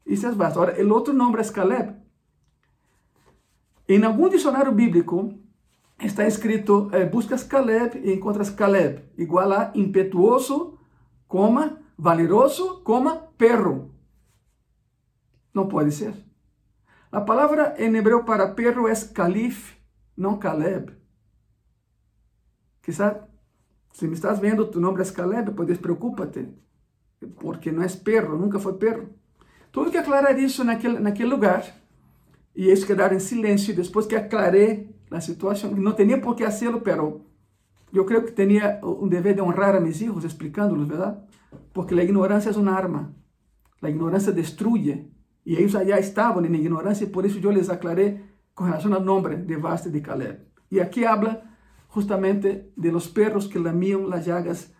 [0.04, 0.58] Y se Vaste.
[0.58, 1.96] Ahora, el otro nombre es Caleb.
[3.88, 5.32] En algún diccionario bíblico
[5.98, 10.76] está escrito, eh, buscas Caleb y encuentras Caleb, igual a impetuoso,
[11.26, 13.88] coma, valeroso, coma, perro.
[15.54, 16.29] No puede ser.
[17.12, 19.76] La palabra en hebreo para perro es calif,
[20.16, 20.96] no Caleb.
[22.82, 23.16] Quizás,
[23.92, 26.54] si me estás viendo, tu nombre es Caleb, pues despreocúpate,
[27.40, 29.08] porque no es perro, nunca fue perro.
[29.72, 31.64] Tuve que aclarar aquel, en aquel lugar
[32.54, 33.74] y ellos quedaron en silencio.
[33.74, 37.26] Después que aclaré la situación, no tenía por hacerlo, pero
[37.92, 41.24] yo creo que tenía un deber de honrar a mis hijos explicándolos, ¿verdad?
[41.72, 43.12] Porque la ignorancia es una arma.
[43.80, 45.10] La ignorancia destruye.
[45.50, 48.22] Y ellos allá estaban en ignorancia y por eso yo les aclaré
[48.54, 50.46] con relación al nombre de Vaste de Caleb.
[50.70, 51.56] Y aquí habla
[51.88, 54.72] justamente de los perros que lamían las llagas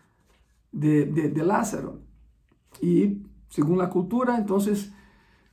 [0.71, 1.99] de, de, de Lázaro.
[2.79, 4.93] Y según la cultura, entonces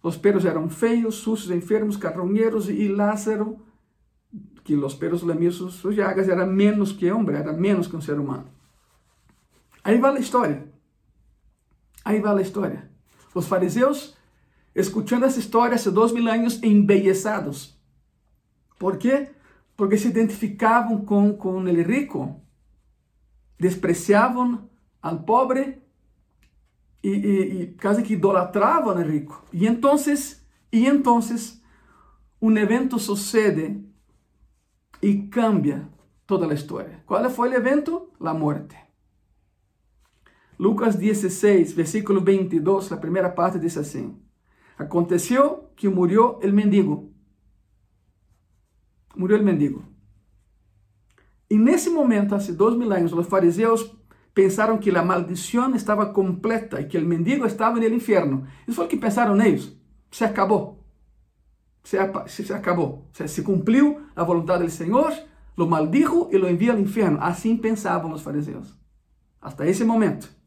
[0.04, 3.56] los perros eran feos, sucios, enfermos, carroñeros y Lázaro,
[4.62, 8.20] que los perros lamían sus llagas, era menos que hombre, era menos que un ser
[8.20, 8.44] humano.
[9.82, 10.64] Ahí va la historia.
[12.04, 12.88] Ahí va la historia.
[13.34, 14.14] Los fariseos,
[14.80, 17.78] escuchando esa historia hace dos mil años, embellezados.
[18.78, 19.32] ¿Por qué?
[19.74, 22.36] Porque se identificaban con, con el rico,
[23.58, 24.68] despreciaban
[25.00, 25.82] al pobre
[27.02, 29.44] y, y, y, casi que idolatraban al rico.
[29.52, 31.60] Y entonces, y entonces,
[32.40, 33.80] un evento sucede
[35.00, 35.88] y cambia
[36.26, 37.02] toda la historia.
[37.04, 38.12] ¿Cuál fue el evento?
[38.20, 38.76] La muerte.
[40.56, 44.12] Lucas 16, versículo 22, la primera parte dice así.
[44.78, 47.10] Aconteció que murió el mendigo.
[49.16, 49.82] Murió el mendigo.
[51.48, 53.96] Y en ese momento, hace dos mil años, los fariseos
[54.32, 58.46] pensaram que a maldição estava completa e que o mendigo estava no inferno.
[58.68, 59.76] Isso foi o que pensaram eles.
[60.12, 60.84] Se acabou.
[61.82, 61.98] Se,
[62.28, 63.08] se acabou.
[63.12, 65.12] Se, se cumpriu a vontade do Senhor,
[65.56, 67.18] lo maldijo e lo envia ao inferno.
[67.20, 68.78] Assim pensavam os fariseus.
[69.40, 70.37] Hasta esse momento.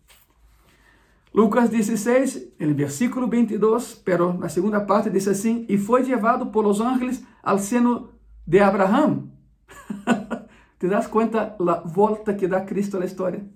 [1.33, 6.65] Lucas 16, el versículo 22, pero na segunda parte diz assim: E foi levado por
[6.65, 8.09] los ángeles ao seno
[8.45, 9.31] de Abraão.
[10.77, 13.47] Te das conta a volta que dá Cristo à história?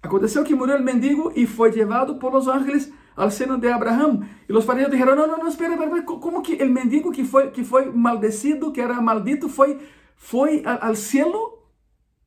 [0.00, 4.22] Aconteceu que morreu o mendigo e foi levado por los ángeles ao seno de Abraão.
[4.48, 7.50] E os fariseus disseram: Não, não, não, espera, espera, como que o mendigo que foi,
[7.50, 9.80] que foi maldecido, que era maldito, foi,
[10.14, 11.58] foi ao cielo?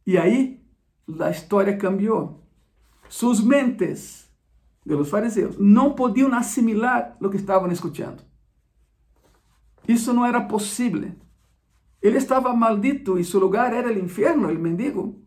[0.06, 0.62] E aí
[1.22, 2.45] a história cambiou.
[3.16, 4.30] Suas mentes
[4.86, 8.22] de los fariseus não podiam assimilar o que estavam escutando.
[9.88, 11.14] Isso não era possível.
[12.02, 15.18] Ele estava maldito e seu lugar era o inferno, o mendigo,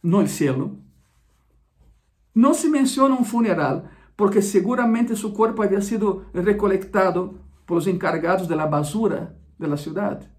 [0.00, 0.78] não o cielo.
[2.32, 8.46] Não se menciona um funeral, porque seguramente seu corpo havia sido recolectado por os encargados
[8.46, 10.30] da basura da cidade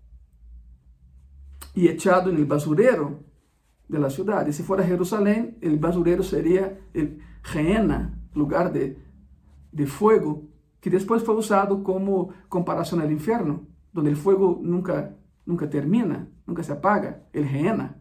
[1.75, 3.25] e echado no basureiro
[3.99, 4.53] da cidade.
[4.53, 8.97] Se for a Jerusalém, o basureiro seria o Geena, lugar de,
[9.71, 15.15] de fogo, que depois foi usado como comparação ao inferno, onde o fogo nunca,
[15.45, 17.99] nunca termina, nunca se apaga, o Geena.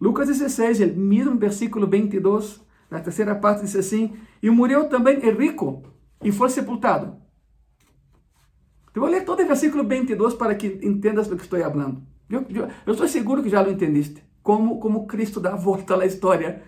[0.00, 5.36] Lucas 16, el mismo versículo 22, la tercera parte dice así, y murió también el
[5.36, 5.82] rico
[6.22, 7.18] y fue sepultado.
[8.92, 12.02] Te voy a leer todo el versículo 22 para que entendas lo que estoy hablando.
[12.28, 12.44] Yo
[12.86, 14.22] estoy seguro que ya lo entendiste.
[14.42, 16.62] Como, como Cristo vuelta a la historia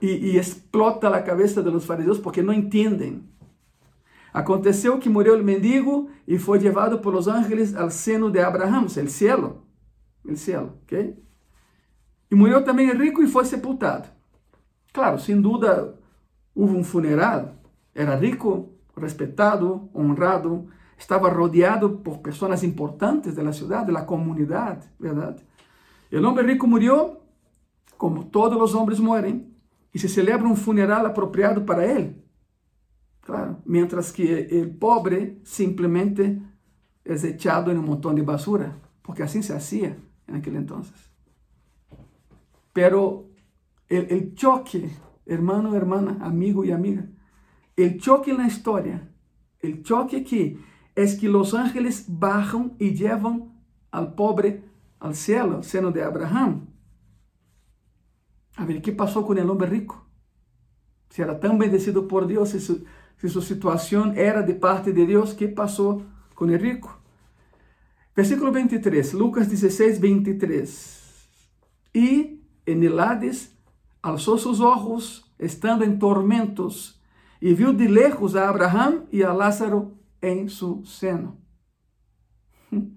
[0.00, 3.32] y, y explota la cabeza de los fariseos porque no entienden.
[4.32, 8.86] Aconteceu que morreu o mendigo e foi levado por los ángeles ao seno de Abraão,
[8.86, 9.62] o cielo,
[10.24, 11.22] o cielo, ok?
[12.30, 14.08] E morreu também rico e foi sepultado.
[14.90, 15.94] Claro, sem dúvida,
[16.54, 17.54] houve um funeral.
[17.94, 20.66] Era rico, respeitado, honrado,
[20.98, 25.36] estaba rodeado por personas importantes de la ciudad, de la comunidad, ¿verdad?
[26.10, 27.20] El hombre rico murió
[27.96, 29.56] como todos los hombres mueren
[29.92, 32.22] y se celebra un funeral apropiado para él.
[33.20, 36.42] Claro, mientras que el pobre simplemente
[37.04, 41.12] es echado en un montón de basura, porque así se hacía en aquel entonces.
[42.72, 43.28] Pero
[43.88, 44.90] el, choque,
[45.26, 47.06] hermano, hermana, amigo y amiga,
[47.76, 49.08] el choque en la historia,
[49.60, 50.58] el choque que
[50.94, 53.52] es que los ángeles bajan y llevan
[53.90, 54.64] al pobre
[55.00, 56.66] al cielo, seno de Abraham.
[58.56, 60.06] A ver, ¿qué pasó con el hombre rico?
[61.10, 62.84] Si era tan bendecido por Dios, si su,
[63.18, 66.02] si su situación era de parte de Dios, ¿qué pasó
[66.34, 66.98] con el rico?
[68.14, 71.02] Versículo 23, Lucas 16, 23.
[71.94, 73.54] E en el Hades
[74.02, 77.00] alçou seus ojos, estando em tormentos,
[77.40, 81.36] e viu de lejos a Abraham e a Lázaro em su seno.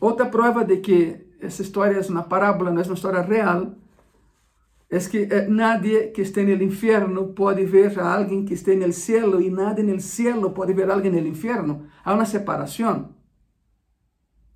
[0.00, 3.76] Outra prova de que essa história é uma parábola, não é uma história real,
[4.90, 8.90] é que eh, nadie que esté no inferno pode ver a alguém que esté no
[8.92, 11.86] cielo e nadie no cielo pode ver a alguém no inferno.
[12.02, 13.14] Há uma separação.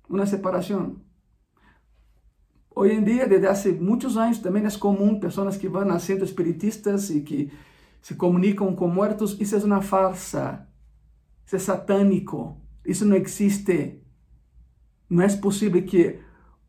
[0.09, 1.01] Uma separação.
[2.75, 6.29] Hoje em dia, desde há muitos anos, também é comum pessoas que vão a centros
[6.29, 7.51] espiritistas e que
[8.01, 9.39] se comunicam com mortos.
[9.39, 10.67] Isso é uma farsa.
[11.45, 12.57] Isso é satânico.
[12.85, 14.01] Isso não existe.
[15.09, 16.19] Não é possível que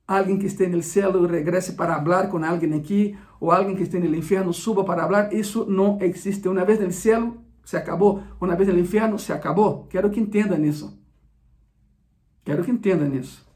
[0.06, 4.08] alguém que esteja no céu regresse para falar com alguém aqui, ou alguém que esteja
[4.08, 5.32] no inferno suba para falar.
[5.32, 6.48] Isso não existe.
[6.48, 8.22] Uma vez no céu, se acabou.
[8.40, 9.86] Uma vez no inferno, se acabou.
[9.88, 10.98] Quero que entendam isso.
[12.44, 13.46] Quero que entendam isso.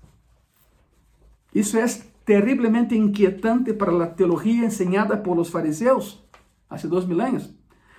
[1.54, 1.84] Isso é
[2.24, 6.28] terrivelmente inquietante para a teologia ensinada por los fariseus
[6.68, 7.54] há dois mil anos,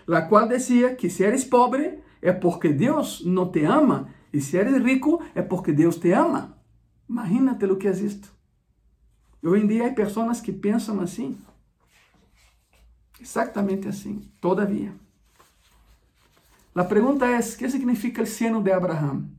[0.07, 4.57] la qual dizia que se eres pobre é porque Deus não te ama, e se
[4.57, 6.57] eres rico é porque Deus te ama.
[7.09, 8.31] Imagínate o que é isto.
[9.41, 11.37] Hoje em dia há pessoas que pensam assim.
[13.19, 14.29] Exatamente assim.
[14.39, 14.93] Todavia.
[16.75, 19.29] A pergunta é: o que significa o seno de Abraham?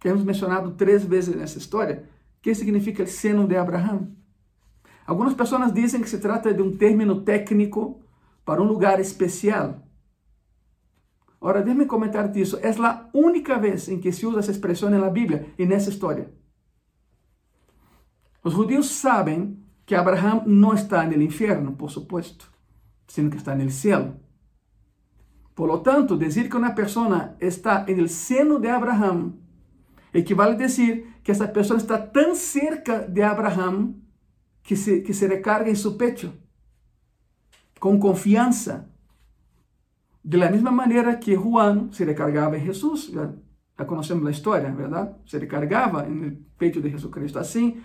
[0.00, 2.08] Que hemos mencionado três vezes nessa história.
[2.38, 4.10] O que significa o seno de Abraham?
[5.06, 8.02] Algumas pessoas dizem que se trata de um término técnico
[8.44, 9.80] para um lugar especial.
[11.42, 12.58] Ahora, déjame comentarte eso.
[12.60, 15.90] Es la única vez en que se usa esa expresión en la Biblia, en esa
[15.90, 16.30] historia.
[18.44, 22.44] Los judíos saben que Abraham no está en el infierno, por supuesto,
[23.08, 24.14] sino que está en el cielo.
[25.54, 29.40] Por lo tanto, decir que una persona está en el seno de Abraham
[30.12, 34.02] equivale a decir que esa persona está tan cerca de Abraham
[34.62, 36.34] que se, que se recarga en su pecho,
[37.80, 38.91] con confianza,
[40.24, 43.32] De la mesma maneira que Juan se recargava em Jesus, já,
[43.78, 45.14] já conhecemos a história, verdade?
[45.26, 47.38] Se recargava no peito de Jesus Cristo.
[47.38, 47.82] Assim,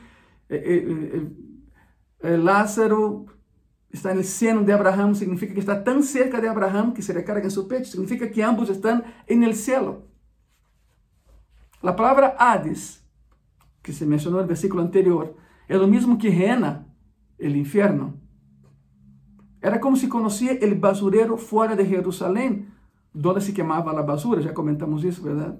[2.21, 3.25] Lázaro
[3.91, 7.47] está no seno de Abraham, significa que está tão cerca de Abraham que se recarga
[7.47, 10.07] em seu peito, significa que ambos estão no céu.
[11.81, 13.03] A palavra Hades,
[13.81, 15.35] que se mencionou no versículo anterior,
[15.67, 16.88] é o mesmo que Rena,
[17.39, 18.21] o inferno.
[19.68, 22.74] Era como si conocía el basurero fuera de Jerusalén,
[23.11, 24.39] donde se quemaba la basura.
[24.41, 25.59] Ya comentamos eso, ¿verdad?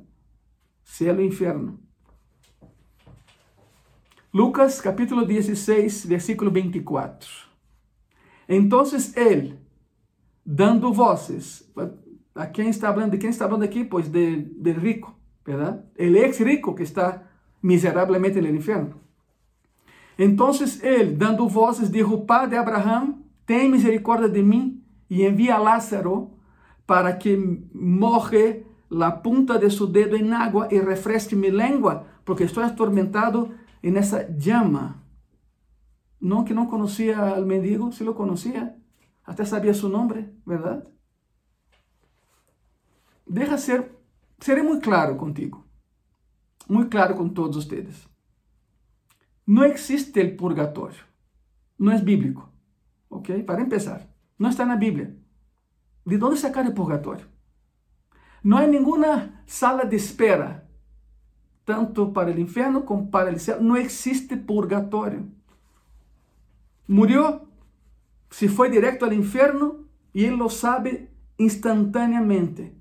[0.82, 1.78] Cielo e infierno.
[4.32, 7.30] Lucas capítulo 16, versículo 24.
[8.48, 9.60] Entonces él,
[10.46, 11.70] dando voces,
[12.34, 13.12] ¿a quem está hablando?
[13.12, 13.84] ¿De quién está hablando aquí?
[13.84, 15.84] Pues de, del rico, ¿verdad?
[15.96, 17.30] El ex rico que está
[17.62, 19.02] miserablemente en el infierno.
[20.18, 26.38] Entonces él, dando voces, dijo, Padre Abraham, tem misericórdia de mim e envia Lázaro
[26.86, 27.36] para que
[27.74, 33.52] moje la punta de su dedo en agua y refresque mi lengua, porque estoy atormentado
[33.82, 35.04] en esa llama.
[36.20, 38.78] No que no conocía al mendigo, sí lo conocía,
[39.24, 40.86] hasta sabía su nombre, ¿verdad?
[43.26, 43.98] Deja ser,
[44.40, 45.66] seré muy claro contigo,
[46.68, 48.10] muy claro con todos ustedes.
[49.46, 51.04] No existe el purgatorio,
[51.78, 52.52] no es bíblico,
[53.10, 53.30] ¿ok?
[53.46, 55.14] Para empezar, no está en la Biblia.
[56.06, 57.26] ¿De dónde sacar el purgatorio?
[58.44, 60.68] No hay ninguna sala de espera
[61.68, 63.62] tanto para o inferno como para o céu.
[63.62, 65.30] Não existe purgatório.
[66.88, 67.42] Murió,
[68.30, 72.74] se foi direto ao inferno e ele lo sabe instantaneamente.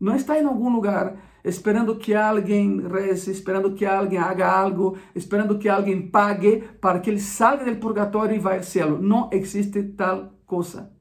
[0.00, 1.16] Não está em algum lugar
[1.46, 7.08] esperando que alguém reze, esperando que alguém haga algo, esperando que alguém pague para que
[7.08, 9.00] ele salga do purgatório e vá ao céu.
[9.00, 10.92] Não existe tal coisa.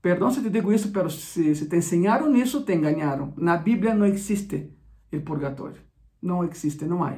[0.00, 3.34] Perdão se te digo isso, mas se, se te ensinaram nisso, te enganaram.
[3.36, 4.70] Na Bíblia não existe
[5.12, 5.80] o purgatório.
[6.22, 7.16] Não existe, não há.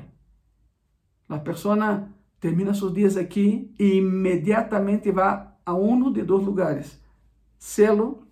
[1.28, 2.08] A pessoa
[2.40, 6.98] termina sus días aquí e inmediatamente va a uno de dos lugares,
[7.58, 8.26] cielo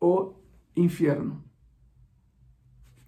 [0.00, 0.32] o
[0.74, 1.49] infierno.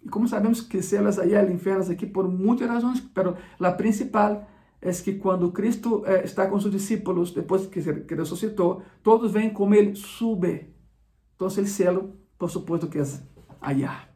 [0.05, 3.37] E como sabemos que cielo é allá, el infierno es aquí por muitas razões, pero
[3.59, 4.47] la principal
[4.81, 9.49] es que quando Cristo eh, está com seus discípulos, depois que, que ressuscitou, todos vêm
[9.49, 10.73] como ele sube.
[11.35, 13.03] Então, o cielo, por supuesto que é
[13.61, 14.09] allá.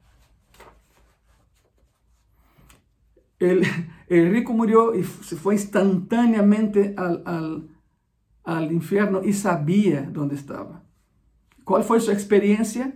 [3.40, 3.62] El,
[4.10, 7.70] el rico murió y se fue instantáneamente al, al,
[8.44, 10.84] al infierno y sabía dónde estaba.
[11.64, 12.94] ¿Cuál fue su experiencia?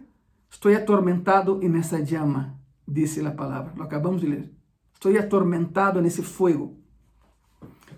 [0.52, 2.60] Estoy atormentado en esa llama,
[2.94, 3.74] dice la palabra.
[3.76, 4.52] Lo acabamos de leer.
[4.94, 6.76] Estoy atormentado en ese fuego.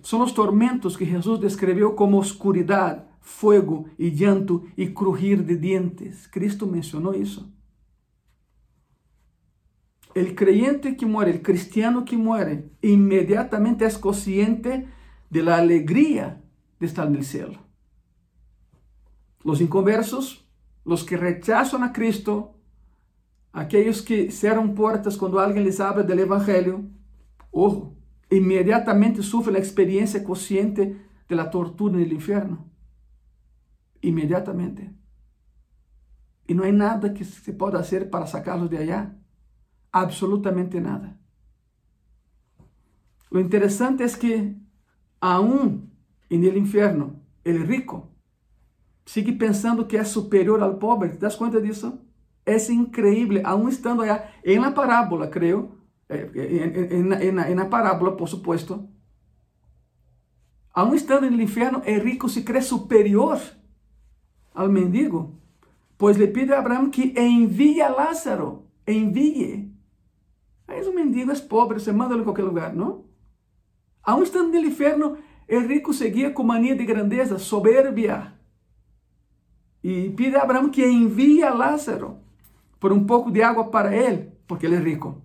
[0.01, 6.27] Son los tormentos que Jesús describió como oscuridad, fuego y llanto y crujir de dientes.
[6.31, 7.49] Cristo mencionó eso.
[10.13, 14.87] El creyente que muere, el cristiano que muere, inmediatamente es consciente
[15.29, 16.41] de la alegría
[16.79, 17.59] de estar en el cielo.
[19.43, 20.45] Los inconversos,
[20.85, 22.55] los que rechazan a Cristo,
[23.53, 26.83] aquellos que cierran puertas cuando alguien les habla del Evangelio,
[27.51, 27.95] ojo,
[28.29, 30.99] inmediatamente sufren la experiencia consciente
[31.29, 32.67] de la tortura en el infierno.
[34.01, 34.91] Inmediatamente.
[36.47, 39.17] Y no hay nada que se pueda hacer para sacarlos de allá.
[39.95, 41.19] absolutamente nada.
[43.29, 44.55] Lo interesante es que
[45.19, 45.93] aún
[46.29, 48.09] en el infierno, el rico
[49.05, 51.09] sigue pensando que es superior al pobre.
[51.09, 52.03] ¿Te das cuenta de eso?
[52.45, 55.77] Es increíble, aún estando allá en la parábola, creo,
[56.09, 58.89] eh, en, en, la parábola, por supuesto,
[60.73, 63.39] aún estando en el infierno, el rico se cree superior
[64.53, 65.39] al mendigo,
[65.97, 69.73] pues le pide a Abraham que envíe a Lázaro, envíe
[70.67, 73.05] Mas o mendigo é pobre, você manda ele em qualquer lugar, não?
[74.01, 75.17] Aún estando no inferno,
[75.49, 78.33] o rico seguia com mania de grandeza, soberbia.
[79.83, 82.19] E pede a Abraão que envie a Lázaro
[82.83, 85.21] por um pouco de água para ele, porque ele é rico.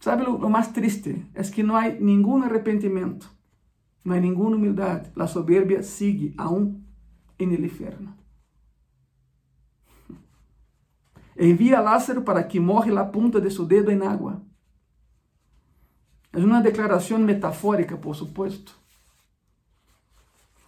[0.00, 1.26] Sabe o mais triste?
[1.34, 3.30] É que não há nenhum arrependimento,
[4.02, 5.12] não há nenhuma humildade.
[5.14, 6.86] A soberbia sigue aún
[7.38, 8.16] en el inferno.
[11.36, 14.42] Envia a Lázaro para que morre la punta de su dedo en agua.
[16.32, 18.72] Es una declaración metafórica, por supuesto.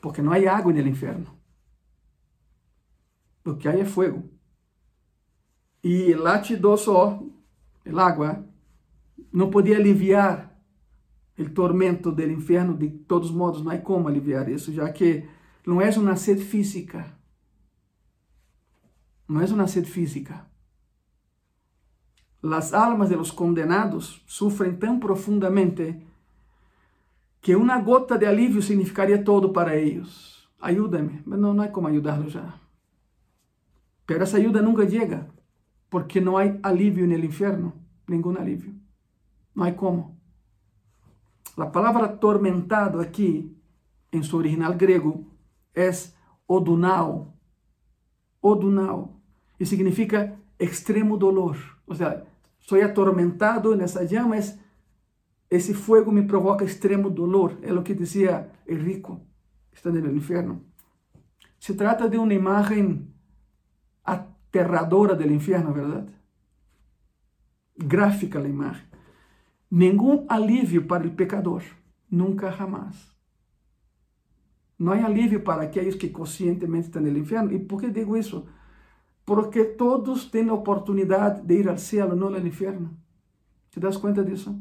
[0.03, 1.38] Porque no hay agua en el infierno.
[3.49, 4.23] Lo que hay es fuego.
[5.81, 7.33] Y el H2O,
[7.87, 8.45] el agua,
[9.33, 10.55] no podía aliviar
[11.35, 12.75] el tormento del infierno.
[12.75, 15.27] De todos modos, no hay como aliviar eso, ya que
[15.65, 17.17] no es una sed física.
[19.27, 20.47] No es una sed física.
[22.43, 26.07] Las almas de los condenados sufren tan profundamente
[27.41, 30.51] que una gota de alivio significaría todo para ellos.
[30.61, 31.23] Ayúdame.
[31.25, 32.61] No, no hay como ayudarlos ya.
[34.09, 35.27] Pero esa ayuda nunca llega
[35.91, 37.75] porque no hay alivio en el infierno.
[38.07, 38.73] Ningún alivio.
[39.55, 40.19] No hay cómo.
[41.59, 43.55] La palabra atormentado aquí,
[44.11, 45.27] en su original griego,
[45.75, 47.35] es odunao.
[48.41, 49.21] Odunao.
[49.59, 51.57] Y significa extremo dolor.
[51.85, 52.25] O sea,
[52.61, 54.37] soy atormentado nessa llama,
[55.51, 57.59] esse fogo me provoca extremo dolor.
[57.61, 59.21] É o que dizia el rico,
[59.71, 60.63] está no inferno.
[61.61, 63.18] Se trata de uma imagem
[64.49, 66.13] aterradora do inferno, verdade?
[67.77, 68.87] Gráfica a imagem.
[69.71, 71.63] Nenhum alívio para o pecador,
[72.11, 72.97] nunca jamás.
[74.79, 77.53] Não há alívio para aqueles que conscientemente estão no inferno.
[77.53, 78.47] E por que digo isso?
[79.29, 82.97] porque todos têm a oportunidade de ir ao céu, não ao inferno.
[83.71, 84.59] ¿Te das conta disso?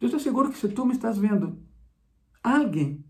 [0.00, 1.58] Eu estou seguro que se tu me estás vendo,
[2.42, 3.04] alguém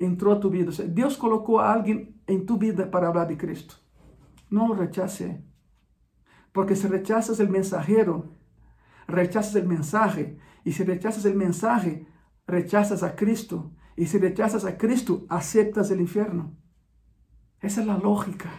[0.00, 0.72] entrou a tu vida.
[0.88, 3.80] Deus colocou alguém em tu vida para falar de Cristo.
[4.52, 5.42] Não lo rechace.
[6.52, 8.36] Porque se rechazas el mensajero,
[9.08, 10.38] rechazas el mensaje.
[10.62, 12.06] Y si rechazas el mensaje,
[12.46, 13.72] rechazas a Cristo.
[13.96, 16.54] Y si rechazas a Cristo, aceptas el infierno.
[17.60, 18.50] Esa es la lógica.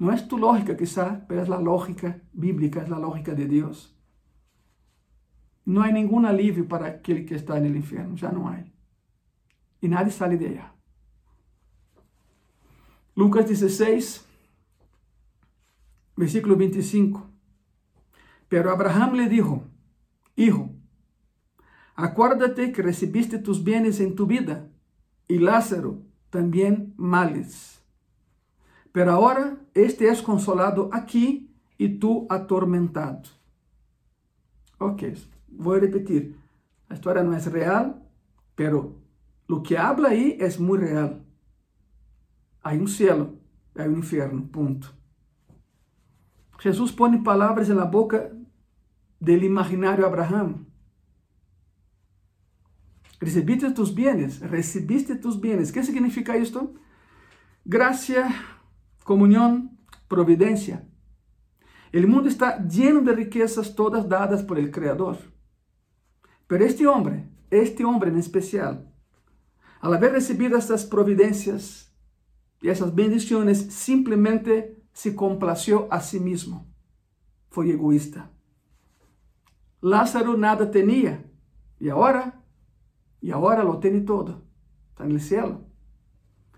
[0.00, 3.96] No es tu lógica quizá, pero es la lógica bíblica, es la lógica de Dios.
[5.64, 8.74] No hay ningún alivio para aquel que está en el infierno, ya no hay.
[9.80, 10.73] Y nadie sale de allá.
[13.14, 14.24] Lucas 16,
[16.16, 17.26] versículo 25.
[18.48, 19.64] Pero Abraham le dijo,
[20.36, 20.70] Hijo,
[21.94, 24.68] acuérdate que recibiste tus bienes en tu vida
[25.28, 27.80] y Lázaro también males.
[28.92, 33.22] Pero ahora este es consolado aquí y tú atormentado.
[34.78, 35.02] Ok,
[35.48, 36.36] voy a repetir.
[36.88, 38.02] A história não é real,
[38.54, 39.00] pero
[39.48, 41.23] lo que habla aí é muito real.
[42.64, 43.38] Há um cielo,
[43.76, 44.96] há um inferno, ponto.
[46.58, 48.34] Jesus põe palavras na boca
[49.20, 50.64] do imaginário Abraham.
[53.20, 55.70] Recebiste tus bienes, recebiste tus bienes.
[55.70, 56.74] ¿Qué significa esto?
[57.66, 58.28] Gracia,
[59.04, 60.88] comunión, providencia.
[61.92, 65.18] El mundo está lleno de riquezas todas dadas por el Creador.
[66.46, 68.90] Pero este hombre, este hombre en especial,
[69.80, 71.83] al haber recibido estas providencias
[72.64, 76.66] y esas bendiciones, simplemente se complació a sí mismo.
[77.50, 78.30] Fue egoísta.
[79.82, 81.30] Lázaro nada tenía
[81.78, 82.42] y ahora
[83.20, 84.46] y ahora lo tiene todo.
[84.88, 85.66] Está en el cielo.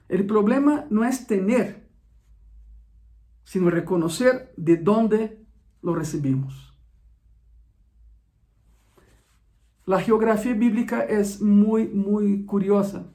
[0.09, 1.91] El problema no es tener,
[3.43, 5.45] sino reconocer de dónde
[5.83, 6.79] lo recibimos.
[9.87, 13.13] La geografía bíblica es muy, muy curiosa.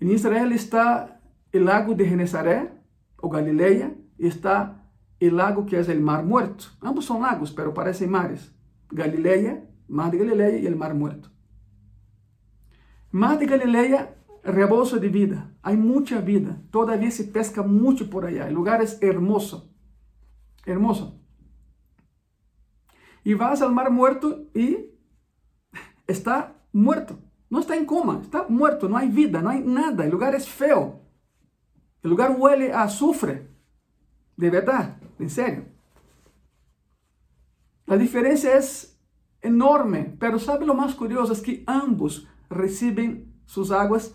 [0.00, 1.20] En Israel está
[1.52, 2.72] el lago de Genesaret,
[3.16, 4.84] o Galilea, y está
[5.18, 6.66] el lago que es el Mar Muerto.
[6.80, 8.54] Ambos son lagos, pero parecen mares.
[8.90, 11.30] Galilea Mar de Galileia e el Mar Muerto.
[13.10, 15.54] Mar de Galileia, rebozo de vida.
[15.62, 16.60] Há muita vida.
[16.70, 18.46] Todavía se pesca muito por allá.
[18.48, 19.72] El lugar es hermoso.
[20.66, 21.18] Hermoso.
[23.24, 24.94] E vas al Mar Muerto e
[26.06, 27.18] está muerto.
[27.50, 28.88] Não está em coma, está muerto.
[28.88, 30.04] Não há vida, não há nada.
[30.04, 31.00] O lugar é feo.
[32.04, 33.48] O lugar huele a azufre.
[34.36, 35.66] De verdade, em sério.
[37.86, 38.60] A diferença é
[39.42, 44.14] enorme, pero sabe lo más curioso es que ambos reciben sus aguas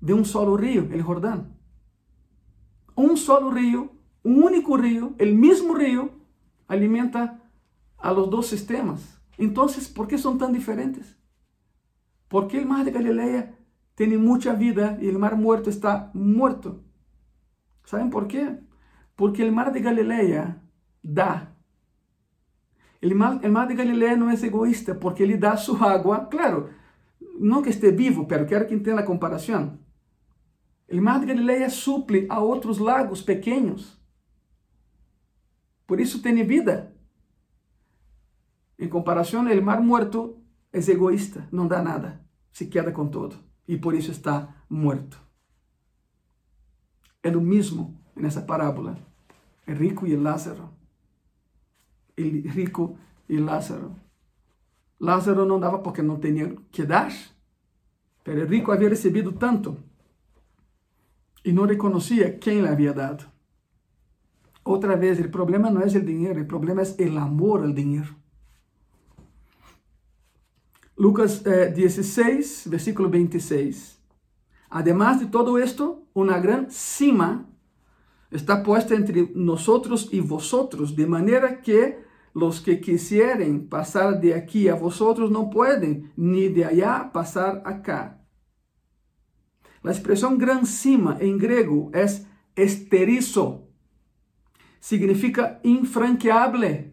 [0.00, 1.56] de un solo río, el Jordán.
[2.94, 6.10] Un solo río, un único río, el mismo río,
[6.66, 7.42] alimenta
[7.98, 9.20] a los dos sistemas.
[9.36, 11.19] Entonces, ¿por qué son tan diferentes?
[12.30, 13.58] Porque el mar de Galilea
[13.96, 16.84] tiene mucha vida y el mar muerto está muerto.
[17.84, 18.60] ¿Saben por qué?
[19.16, 20.62] Porque el mar de Galilea
[21.02, 21.56] da
[23.02, 26.70] El mar, el mar de Galilea não é egoísta porque ele dá sua água, claro,
[27.38, 29.78] não que esteja vivo, pero quero que entenda a comparação.
[30.92, 33.98] O mar de Galileia suple a outros lagos pequenos.
[35.86, 36.94] Por isso tem vida.
[38.78, 40.39] Em comparação, o mar morto
[40.72, 42.20] é egoísta, não dá nada,
[42.52, 45.20] se queda com todo e por isso está morto.
[47.22, 48.96] É o mesmo nessa parábola,
[49.66, 50.80] o rico e Lázaro
[52.20, 52.98] el rico
[53.28, 53.96] e Lázaro.
[54.98, 57.12] Lázaro não dava porque não tinha que dar,
[58.22, 59.76] pero o rico havia recebido tanto
[61.44, 63.24] e não reconhecia quem lhe havia dado.
[64.62, 68.14] Outra vez, o problema não é o dinheiro, o problema é o amor ao dinheiro.
[71.00, 73.98] Lucas eh, 16, versículo 26.
[74.68, 77.48] Además de todo esto, una gran cima
[78.30, 84.68] está puesta entre nosotros y vosotros, de manera que los que quisieren pasar de aquí
[84.68, 88.22] a vosotros no pueden, ni de allá pasar acá.
[89.82, 92.26] La expresión gran cima en griego es
[92.56, 93.70] esterizo.
[94.80, 96.92] Significa infranqueable.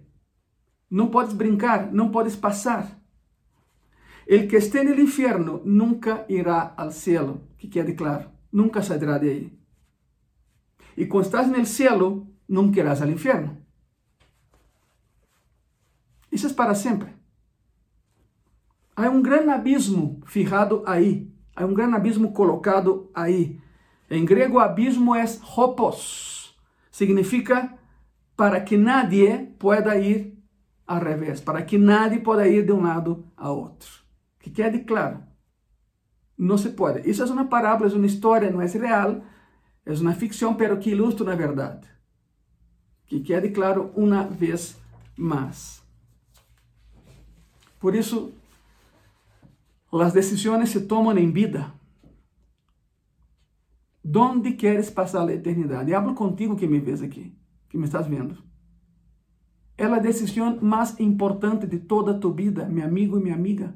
[0.89, 2.97] No puedes brincar, no puedes pasar.
[4.28, 9.18] El que esté en el infierno nunca irá al cielo, que quede claro, nunca saldrá
[9.20, 9.60] de ahí.
[10.98, 13.58] Y cuando estás en el cielo, nunca irás al infierno.
[16.30, 17.16] Isso é para sempre.
[18.96, 21.32] Há um grande abismo fijado aí.
[21.56, 23.62] Há um grande abismo colocado aí.
[24.10, 25.24] Em grego, abismo é
[25.56, 26.54] hopos.
[26.92, 27.78] Significa
[28.36, 30.38] para que nadie pueda ir
[30.86, 34.07] ao revés, para que nadie pueda ir de um lado a outro.
[34.48, 35.24] Que quede claro.
[36.38, 37.10] Não se pode.
[37.10, 39.22] Isso é uma parábola, é uma história, não é real,
[39.86, 41.86] é uma ficção, pero que ilustra na verdade.
[43.06, 44.78] Que quede claro uma vez
[45.18, 45.84] mais.
[47.78, 48.34] Por isso,
[49.91, 51.74] as decisões se tomam em vida.
[54.02, 55.91] Donde queres passar a eternidade?
[55.91, 57.36] E hablo contigo que me vês aqui,
[57.68, 58.38] que me estás vendo.
[59.78, 63.76] É a decisão mais importante de toda tu vida, meu amigo e minha amiga.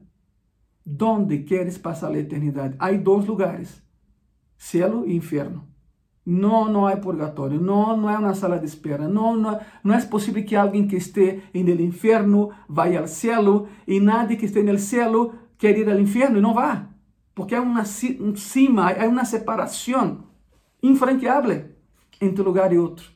[0.86, 2.76] Donde queres passar a eternidade?
[2.80, 3.82] Há dois lugares:
[4.58, 5.68] céu e inferno.
[6.26, 7.60] Não, não há purgatório.
[7.60, 9.08] Não, não é uma sala de espera.
[9.08, 14.00] Não, não, não é possível que alguém que esteja no inferno vá ao céu e
[14.00, 16.90] nadie que esteja no céu quer ir ao inferno e não vá.
[17.34, 20.26] Porque há uma um cima, há uma separação
[20.82, 21.70] infranqueável
[22.20, 23.10] entre um lugar e outro.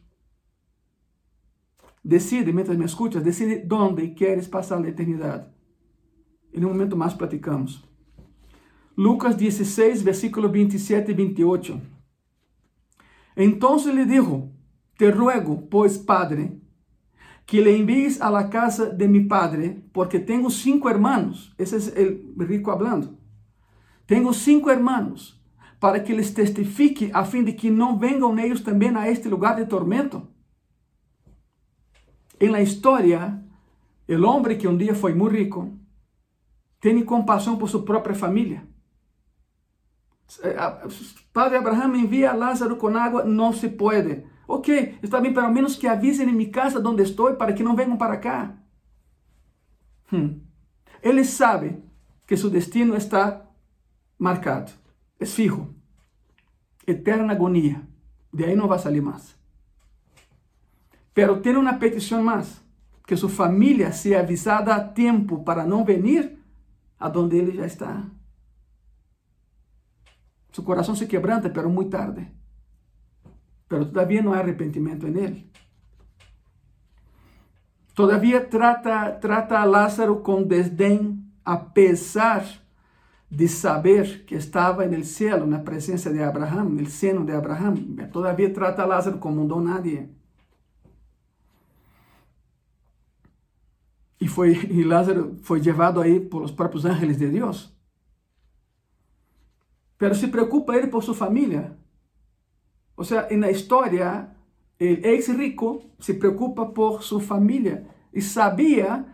[2.04, 5.55] Decide, mientras me escuchas, decide onde queres passar a eternidade.
[6.56, 7.86] En un momento más platicamos.
[8.96, 11.82] Lucas 16, versículos 27 y 28.
[13.36, 14.50] Entonces le dijo,
[14.98, 16.58] te ruego, pues, Padre,
[17.46, 21.54] que le envíes a la casa de mi padre, porque tengo cinco hermanos.
[21.58, 23.20] Ese es el rico hablando.
[24.06, 25.44] Tengo cinco hermanos,
[25.80, 29.58] para que les testifique a fin de que no vengan ellos también a este lugar
[29.58, 30.32] de tormento.
[32.40, 33.44] En la historia,
[34.08, 35.70] el hombre que un día fue muy rico,
[36.86, 38.64] tiene compasión por su propia familia.
[40.44, 40.56] Eh,
[41.32, 44.28] padre Abraham envía a Lázaro con agua, no se puede.
[44.46, 44.70] Ok,
[45.02, 47.76] está bien, pero al menos que avisen en mi casa donde estoy para que no
[47.76, 48.64] vengan para acá.
[50.12, 50.44] Hmm.
[51.02, 51.82] Él sabe
[52.28, 53.50] que su destino está
[54.20, 54.68] marcado,
[55.18, 55.74] es fijo,
[56.86, 57.82] eterna agonía.
[58.32, 59.36] De ahí no va a salir más.
[61.16, 62.62] Pero tiene una petición más,
[63.08, 66.45] que su familia sea avisada a tiempo para no venir
[67.00, 68.10] a él ya está.
[70.52, 72.32] Su corazón se quebranta, pero muy tarde.
[73.68, 75.52] Pero todavía no hay arrepentimiento en él.
[77.94, 82.44] Todavía trata, trata a Lázaro con desdén, a pesar
[83.30, 84.36] de saber que
[84.94, 87.98] el cielo, en la presencia de Abraham, en el seno de Abraham.
[88.12, 90.15] Todavía trata a Lázaro como un don nadie.
[94.20, 97.78] Y, fue, y Lázaro fue llevado ahí por los propios ángeles de Dios.
[99.98, 101.78] Pero se preocupa ele por sua família.
[102.96, 104.36] Ou seja, na história,
[104.80, 109.06] o ex-rico se preocupa por sua família e sabia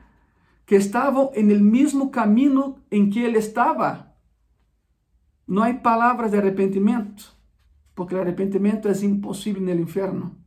[0.66, 4.14] que estavam no mesmo caminho em que ele estava.
[5.48, 7.36] Não há palavras de arrependimento,
[7.94, 10.38] porque o arrependimento é impossível no inferno.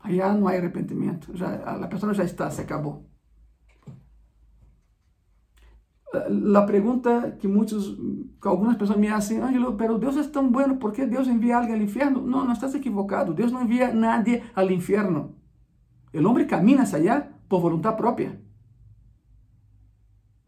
[0.00, 3.08] Allá não há arrependimento, já, a pessoa já está, se acabou.
[6.30, 7.98] La pregunta que muchos,
[8.40, 11.56] que algunas personas me hacen, Ángelo, pero Dios es tan bueno, ¿por qué Dios envía
[11.56, 12.22] a alguien al infierno?
[12.22, 15.34] No, no estás equivocado, Dios no envía a nadie al infierno.
[16.12, 18.40] El hombre camina hacia allá por voluntad propia.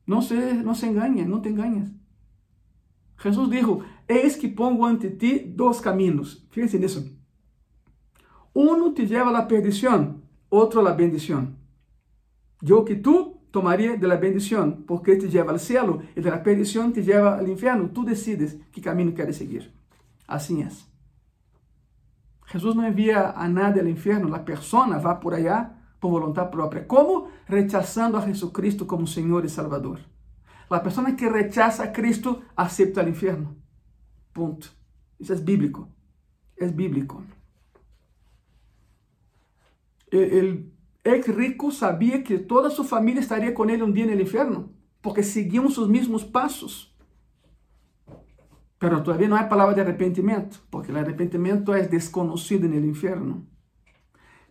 [0.07, 1.93] No se, no se engañen, no te engañes.
[3.17, 6.47] Jesús dijo, es que pongo ante ti dos caminos.
[6.51, 7.05] Fíjense en eso.
[8.55, 11.59] Uno te lleva a la perdición, otro a la bendición.
[12.63, 16.43] Yo que tú tomaria de la bendición, porque te lleva al cielo, y de la
[16.43, 17.91] perdición te lleva al infierno.
[17.91, 19.73] Tú decides qué camino quieres seguir.
[20.27, 20.87] Así es.
[22.47, 26.87] Jesús no envía a nadie al infierno, la persona va por allá por voluntad propia.
[26.87, 27.29] ¿Cómo?
[27.47, 30.01] Rechazando a Jesucristo como Señor y Salvador.
[30.69, 33.55] La persona que rechaza a Cristo acepta el infierno.
[34.33, 34.69] Punto.
[35.19, 35.89] Eso es bíblico.
[36.57, 37.23] Es bíblico.
[40.11, 40.73] El, el
[41.05, 44.71] ex rico sabía que toda su familia estaría con él un día en el infierno,
[45.01, 46.95] porque seguían sus mismos pasos.
[48.79, 53.47] Pero todavía no hay palabra de arrepentimiento, porque el arrepentimiento es desconocido en el infierno.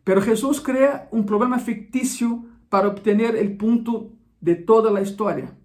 [0.04, 5.56] Pero Jesús crea un problema ficticio para obtener el punto de toda la historia.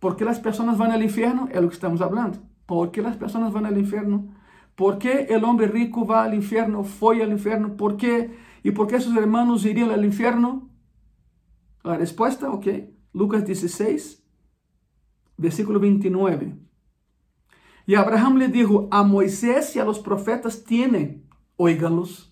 [0.00, 1.48] ¿Por qué las personas van al infierno?
[1.52, 2.38] Es lo que estamos hablando.
[2.66, 4.34] ¿Por qué las personas van al infierno?
[4.74, 7.76] ¿Por qué el hombre rico va al infierno, fue al infierno?
[7.76, 8.30] ¿Por qué
[8.62, 10.68] ¿Y por qué sus hermanos irían al infierno?
[11.82, 12.66] La respuesta, ok,
[13.12, 14.22] Lucas 16,
[15.36, 16.56] versículo 29.
[17.86, 22.30] Y Abraham le dijo, a Moisés y a los profetas tienen, oíganlos.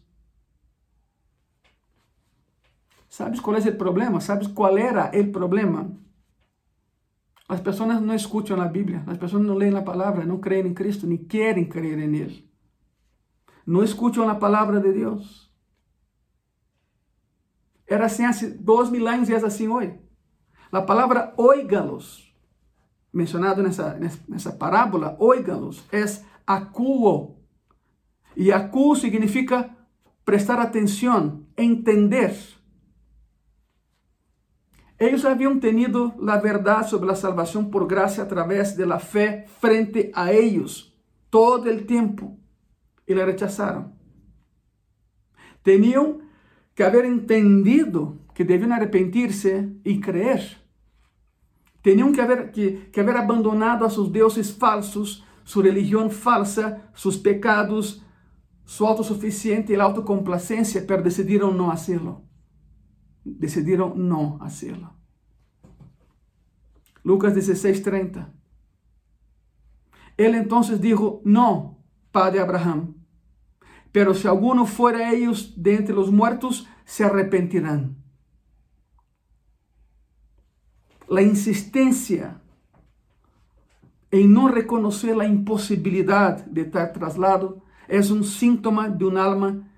[3.08, 4.20] ¿Sabes cuál es el problema?
[4.20, 5.88] ¿Sabes cuál era el problema?
[7.48, 10.74] Las personas no escuchan la Biblia, las personas no leen la palabra, no creen en
[10.74, 12.50] Cristo, ni quieren creer en Él.
[13.64, 15.47] No escuchan la palabra de Dios.
[17.88, 18.30] Era assim há
[18.60, 19.98] dois mil anos e é assim hoje.
[20.70, 22.34] A palavra oígalos,
[23.12, 26.04] mencionado nessa, nessa parábola, oígalos, é
[26.46, 27.38] acuo.
[28.36, 29.70] E acuo significa
[30.24, 32.36] prestar atenção, entender.
[35.00, 40.32] Eles haviam tenido a verdade sobre a salvação por graça através da fé frente a
[40.32, 40.92] eles
[41.30, 42.38] todo o tempo
[43.06, 43.92] e la rechazaram.
[45.64, 46.27] Tinham
[46.78, 50.62] que haber entendido que deviam arrepentir-se e crer.
[51.82, 57.16] Tinham que haber, que, que haber abandonado a seus deuses falsos, sua religião falsa, seus
[57.16, 58.00] pecados,
[58.64, 62.22] sua autossuficiente e autocomplacência, pero decidiram não fazê-lo.
[63.26, 64.88] Decidiram não fazê-lo.
[67.04, 68.32] Lucas 16, 30.
[70.16, 71.76] Ele então dijo: Não,
[72.12, 72.94] Padre Abraham,
[73.92, 77.96] Pero si alguno fuera ellos de entre los muertos, se arrepentirán.
[81.08, 82.40] La insistencia
[84.10, 89.70] en no reconocer la imposibilidad de tal traslado es un síntoma de un alma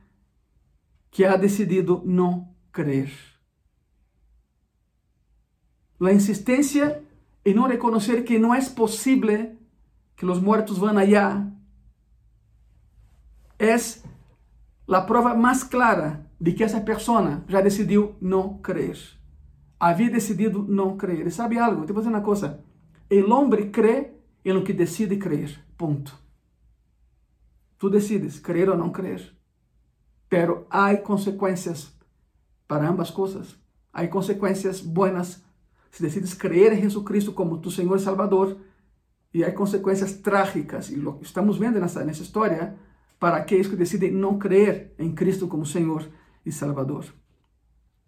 [1.10, 3.10] que ha decidido no creer.
[5.98, 7.02] La insistencia
[7.44, 9.58] en no reconocer que no es posible
[10.16, 11.52] que los muertos van allá
[13.60, 13.76] é
[14.88, 18.98] a prova mais clara de que essa pessoa já decidiu não crer.
[19.78, 21.26] Havia decidido não crer.
[21.26, 21.84] E sabe algo?
[21.84, 22.64] Te vou dizer uma coisa.
[23.10, 25.62] O homem crê em lo que decide crer.
[25.76, 26.18] Ponto.
[27.78, 29.36] Tu decides crer ou não crer.
[30.28, 31.92] Pero há consequências
[32.66, 33.56] para ambas coisas.
[33.92, 35.42] Há consequências buenas
[35.90, 38.56] se decides crer em Jesus Cristo como tu Senhor e Salvador.
[39.34, 40.90] E há consequências trágicas.
[40.90, 42.74] E estamos vendo nessa, nessa história
[43.20, 46.08] para aqueles que decidem não crer em Cristo como Senhor
[46.44, 47.04] e Salvador.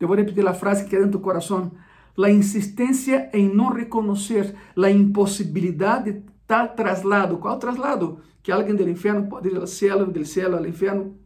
[0.01, 1.71] Eu vou repetir a frase que queda em tu coração.
[2.19, 7.39] A insistência em não reconhecer a impossibilidade de tal traslado.
[7.39, 8.21] Qual traslado?
[8.43, 11.17] Que alguém do inferno pode ir ao céu, do céu ao inferno.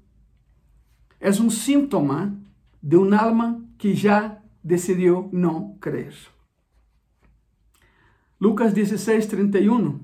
[1.18, 2.36] É um síntoma
[2.82, 6.12] de uma alma que já decidiu não crer.
[8.40, 10.00] Lucas 16, 31.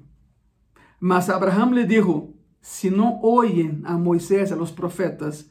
[0.99, 2.32] Mas Abraham lhe dijo:
[2.63, 5.51] Si não oyen a Moisés a los profetas,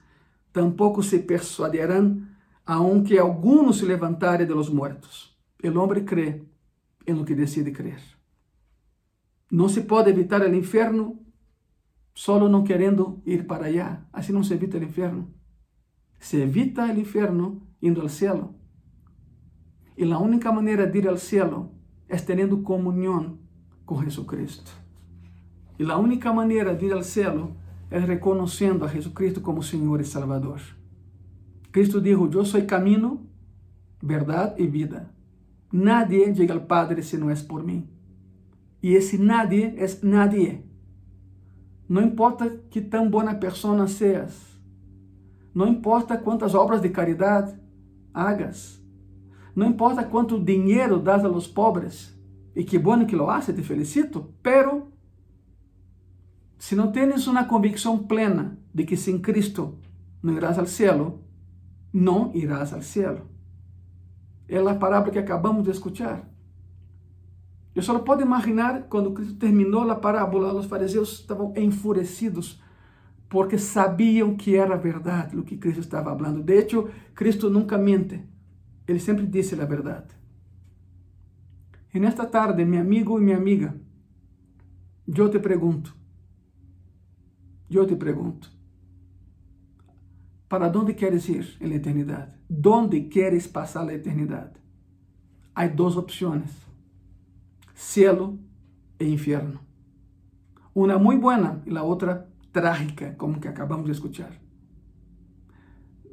[0.54, 5.38] tampouco se persuadirán, aunque alguno se levantare de los muertos.
[5.60, 6.46] El hombre cree
[7.06, 8.02] en lo que decide creer.
[9.52, 11.20] Não se pode evitar o inferno
[12.14, 14.08] solo não querendo ir para allá.
[14.14, 15.34] Assim não se evita o inferno.
[16.18, 18.56] Se evita o inferno indo ao céu.
[19.98, 21.76] E a única maneira de ir ao céu
[22.08, 23.38] é tendo comunhão
[23.86, 24.81] com Jesucristo.
[25.80, 27.56] E a única maneira de ir ao céu
[27.90, 30.62] é reconhecendo a Jesucristo como Senhor e Salvador.
[31.72, 33.26] Cristo dijo: Eu sou caminho,
[34.02, 35.10] verdade e vida.
[35.72, 37.88] Nadie chega ao Padre se não é por mim.
[38.84, 40.66] E esse nadie é nadie.
[41.88, 44.52] Não importa que tão boa pessoa seas.
[45.54, 47.54] Não importa quantas obras de caridade
[48.14, 48.82] hagas.
[49.56, 52.18] Não importa quanto dinheiro das a los pobres.
[52.56, 54.34] E que bom que lo hace, te felicito.
[54.42, 54.91] Pero,
[56.62, 59.80] se não tens uma convicção plena de que sem Cristo
[60.22, 61.20] não irás ao céu,
[61.92, 63.26] não irás ao céu.
[64.48, 66.30] É a parábola que acabamos de escutar.
[67.74, 72.62] Eu só posso imaginar quando Cristo terminou a parábola, os fariseus estavam enfurecidos
[73.28, 76.44] porque sabiam que era verdade o que Cristo estava falando.
[76.44, 78.24] De hecho, Cristo nunca mente.
[78.88, 80.16] Ele sempre disse a verdade.
[81.92, 83.76] E nesta tarde, meu amigo e minha amiga,
[85.08, 86.00] eu te pergunto,
[87.72, 88.50] Yo te pregunto,
[90.50, 92.36] ¿para dónde quieres ir en la eternidad?
[92.50, 94.52] ¿Dónde quieres pasar la eternidad?
[95.54, 96.52] Hay dos opciones,
[97.74, 98.38] cielo
[99.00, 99.62] e infierno.
[100.74, 104.38] Una muy buena y la otra trágica, como que acabamos de escuchar.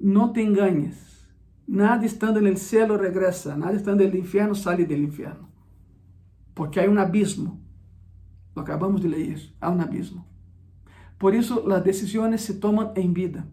[0.01, 1.29] No te engañes.
[1.67, 5.49] Nada estando en el cielo regresa, nada estando en el infierno sale del infierno.
[6.55, 7.61] Porque hay un abismo.
[8.55, 10.28] Lo acabamos de leer, hay un abismo.
[11.19, 13.47] Por isso, as decisões se tomam em vida.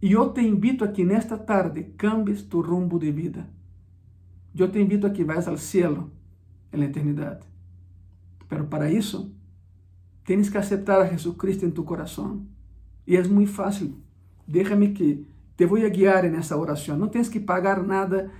[0.00, 3.48] E eu te invito a que nesta tarde cambies tu rumbo de vida.
[4.54, 6.10] Eu te invito a que vayas ao cielo
[6.72, 7.46] en la eternidade.
[8.48, 9.32] Pero para isso,
[10.24, 12.48] tienes que aceptar a Jesucristo en tu corazón.
[13.06, 13.94] E é muito fácil.
[14.46, 16.96] Déjame que te vou a guiar nessa oração.
[16.96, 18.30] Não tens que pagar nada.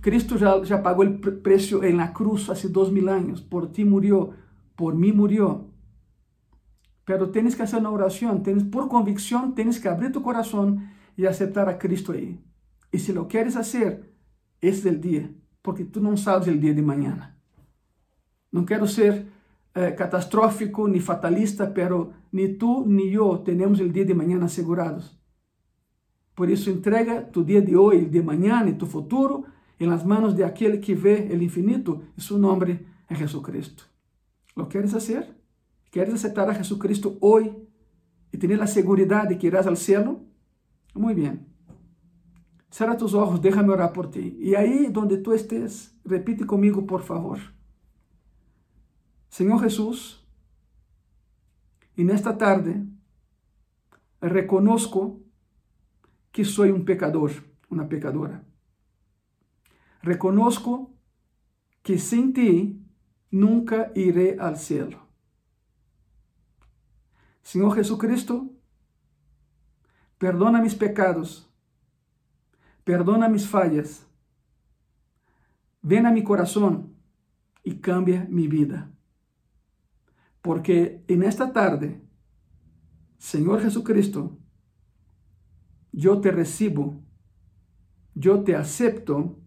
[0.00, 3.40] Cristo já, já pagou o preço em la cruz há dois mil anos.
[3.40, 4.34] Por ti murió,
[4.76, 5.73] por mim murió.
[7.04, 11.26] Pero tienes que hacer una oración, tienes, por convicción tienes que abrir tu corazón y
[11.26, 12.40] aceptar a Cristo ahí.
[12.90, 14.12] Y si lo quieres hacer,
[14.60, 15.30] es el día,
[15.62, 17.36] porque tú no sabes el día de mañana.
[18.50, 19.26] No quiero ser
[19.74, 25.18] eh, catastrófico ni fatalista, pero ni tú ni yo tenemos el día de mañana asegurados.
[26.34, 29.44] Por eso entrega tu día de hoy, el de mañana y tu futuro
[29.78, 33.84] en las manos de aquel que ve el infinito y su nombre es Jesucristo.
[34.54, 35.36] ¿Lo quieres hacer?
[35.94, 37.56] ¿Quieres aceptar a Jesucristo hoy
[38.32, 40.24] y tener la seguridad de que irás al cielo?
[40.92, 41.46] Muy bien.
[42.68, 44.36] Cierra tus ojos, déjame orar por ti.
[44.40, 47.38] Y ahí donde tú estés, repite conmigo, por favor.
[49.28, 50.26] Señor Jesús,
[51.96, 52.84] en esta tarde
[54.20, 55.20] reconozco
[56.32, 57.30] que soy un pecador,
[57.70, 58.42] una pecadora.
[60.02, 60.92] Reconozco
[61.84, 62.84] que sin ti
[63.30, 65.03] nunca iré al cielo.
[67.44, 68.50] Senhor Jesucristo,
[70.16, 71.46] perdona mis pecados,
[72.84, 74.06] perdona mis fallas,
[75.82, 76.96] ven a mi corazón
[77.62, 78.90] y cambia mi vida.
[80.40, 82.02] Porque en esta tarde,
[83.18, 84.38] Señor Jesucristo,
[85.92, 87.02] yo te recibo,
[88.14, 89.38] yo te acepto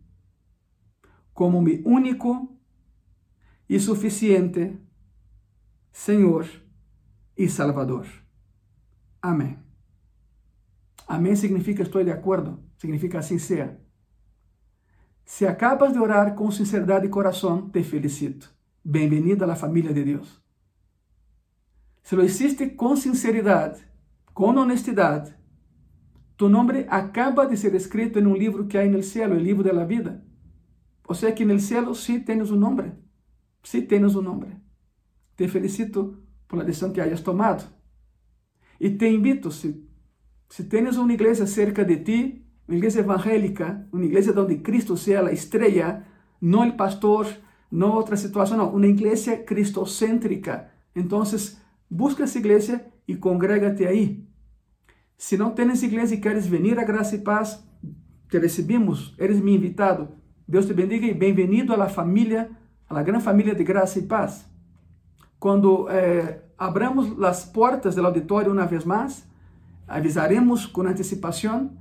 [1.33, 2.55] como mi único
[3.67, 4.79] y suficiente
[5.91, 6.66] Señor
[7.37, 8.07] y Salvador.
[9.21, 9.63] Amén.
[11.07, 13.79] Amén significa estoy de acuerdo, significa así sea.
[15.23, 18.53] Si acabas de orar com sinceridade de coração, te felicito.
[18.83, 20.41] Bem-vindo à família de Deus.
[22.01, 23.85] Se lo hiciste com sinceridade,
[24.33, 25.35] com honestidade,
[26.37, 29.63] tu nome acaba de ser escrito em um livro que há no céu, o livro
[29.63, 30.25] da vida.
[31.07, 32.93] Ou seja, que no céu sim tens um nome.
[33.63, 34.55] Sim tens um nome.
[35.35, 37.67] Te felicito por a decisão que hayas tomado.
[38.79, 39.83] E te invito, se,
[40.49, 45.25] se tens uma igreja cerca de ti, uma igreja evangélica, uma igreja onde Cristo seja
[45.25, 46.03] a estrela,
[46.41, 47.27] não o pastor,
[47.71, 50.69] não outra situação, não, uma igreja cristocêntrica.
[50.95, 51.23] Então,
[51.89, 54.27] busca essa igreja e congrega-te aí.
[55.17, 57.63] Se não tens igreja e queres vir a graça e paz,
[58.29, 60.09] te recebemos, eres meu invitado.
[60.47, 62.51] Deus te bendiga e bem-vindo à família,
[62.89, 64.45] à grande família de graça e paz.
[65.39, 69.27] Quando eh, abramos as portas do auditório uma vez mais,
[69.87, 71.71] avisaremos com antecipação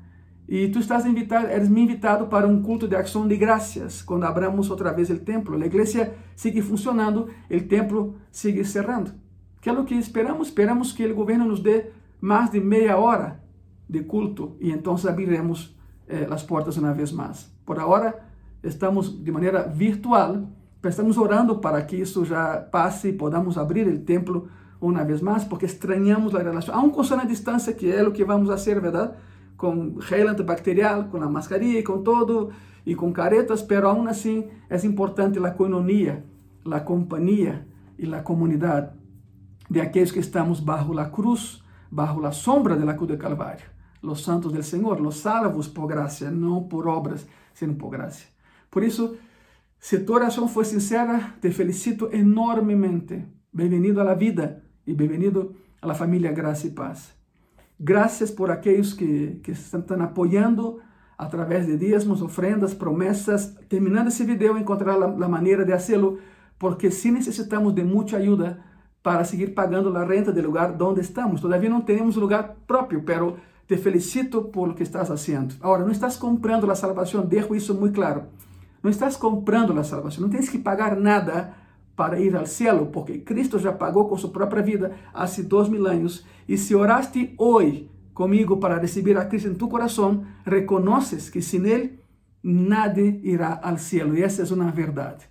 [0.48, 4.24] e tu estás invitado, eres me invitado para um culto de ação de graças, quando
[4.24, 5.60] abramos outra vez o templo.
[5.60, 9.12] A igreja sigue funcionando, o templo sigue cerrando.
[9.60, 10.48] Que é o que esperamos?
[10.48, 11.86] Esperamos que o governo nos dê
[12.20, 13.40] mais de meia hora
[13.88, 15.76] de culto e então abriremos
[16.08, 17.50] eh, as portas uma vez mais.
[17.64, 18.24] Por agora,
[18.62, 20.48] estamos de maneira virtual,
[20.88, 24.48] estamos orando para que isso já passe e podamos abrir o templo
[24.80, 26.74] uma vez mais, porque estranhamos a relação.
[26.74, 29.12] Há um curso na distância que é o que vamos fazer, verdade?
[29.56, 32.52] com gel antibacterial, com a mascarilha, com todo,
[32.84, 36.24] e com caretas, pero aún assim é importante a coinonia,
[36.70, 37.66] a companhia
[37.98, 38.90] e a comunidade
[39.68, 43.66] de aqueles que estamos bajo a cruz, bajo a sombra de la cruz do Calvário.
[44.02, 48.26] Los santos del Senhor, los salvos por graça, não por obras, sino por graça.
[48.70, 49.16] Por isso,
[49.78, 53.24] se tua oração foi sincera, te felicito enormemente.
[53.52, 57.14] Bem-vindo à vida e bem-vindo à família Graça e Paz.
[57.78, 60.80] Graças por aqueles que, que estão apoiando
[61.16, 63.54] através de dízimos, ofrendas, promessas.
[63.68, 66.18] Terminando esse vídeo, encontrar a maneira de fazê-lo,
[66.58, 68.60] porque sim necessitamos de muita ajuda
[69.02, 71.40] para seguir pagando a renta do lugar onde estamos.
[71.40, 73.36] Todavia não temos lugar próprio, pero
[73.68, 75.54] te felicito por o que estás fazendo.
[75.60, 78.24] Agora, não estás comprando a salvação, deixo isso muito claro.
[78.86, 81.52] Não estás comprando a salvação, não tens que pagar nada
[81.96, 85.84] para ir ao céu, porque Cristo já pagou com sua própria vida há dois mil
[85.88, 86.24] anos.
[86.48, 91.66] E se oraste hoje comigo para receber a Cristo em tu coração, reconheces que sem
[91.66, 91.98] Ele
[92.40, 94.14] nada irá ao céu.
[94.14, 95.28] E essa é uma verdade.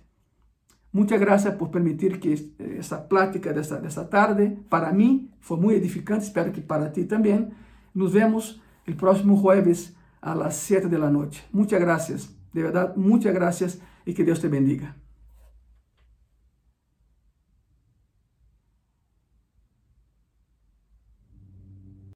[0.92, 6.24] Muitas graças por permitir que essa plática dessa tarde, para mim, foi muito edificante.
[6.24, 7.48] Espero que para ti também.
[7.94, 11.42] Nos vemos o próximo jueves las 7 da noite.
[11.50, 14.96] Muitas graças, De verdad, muchas gracias y que Dios te bendiga.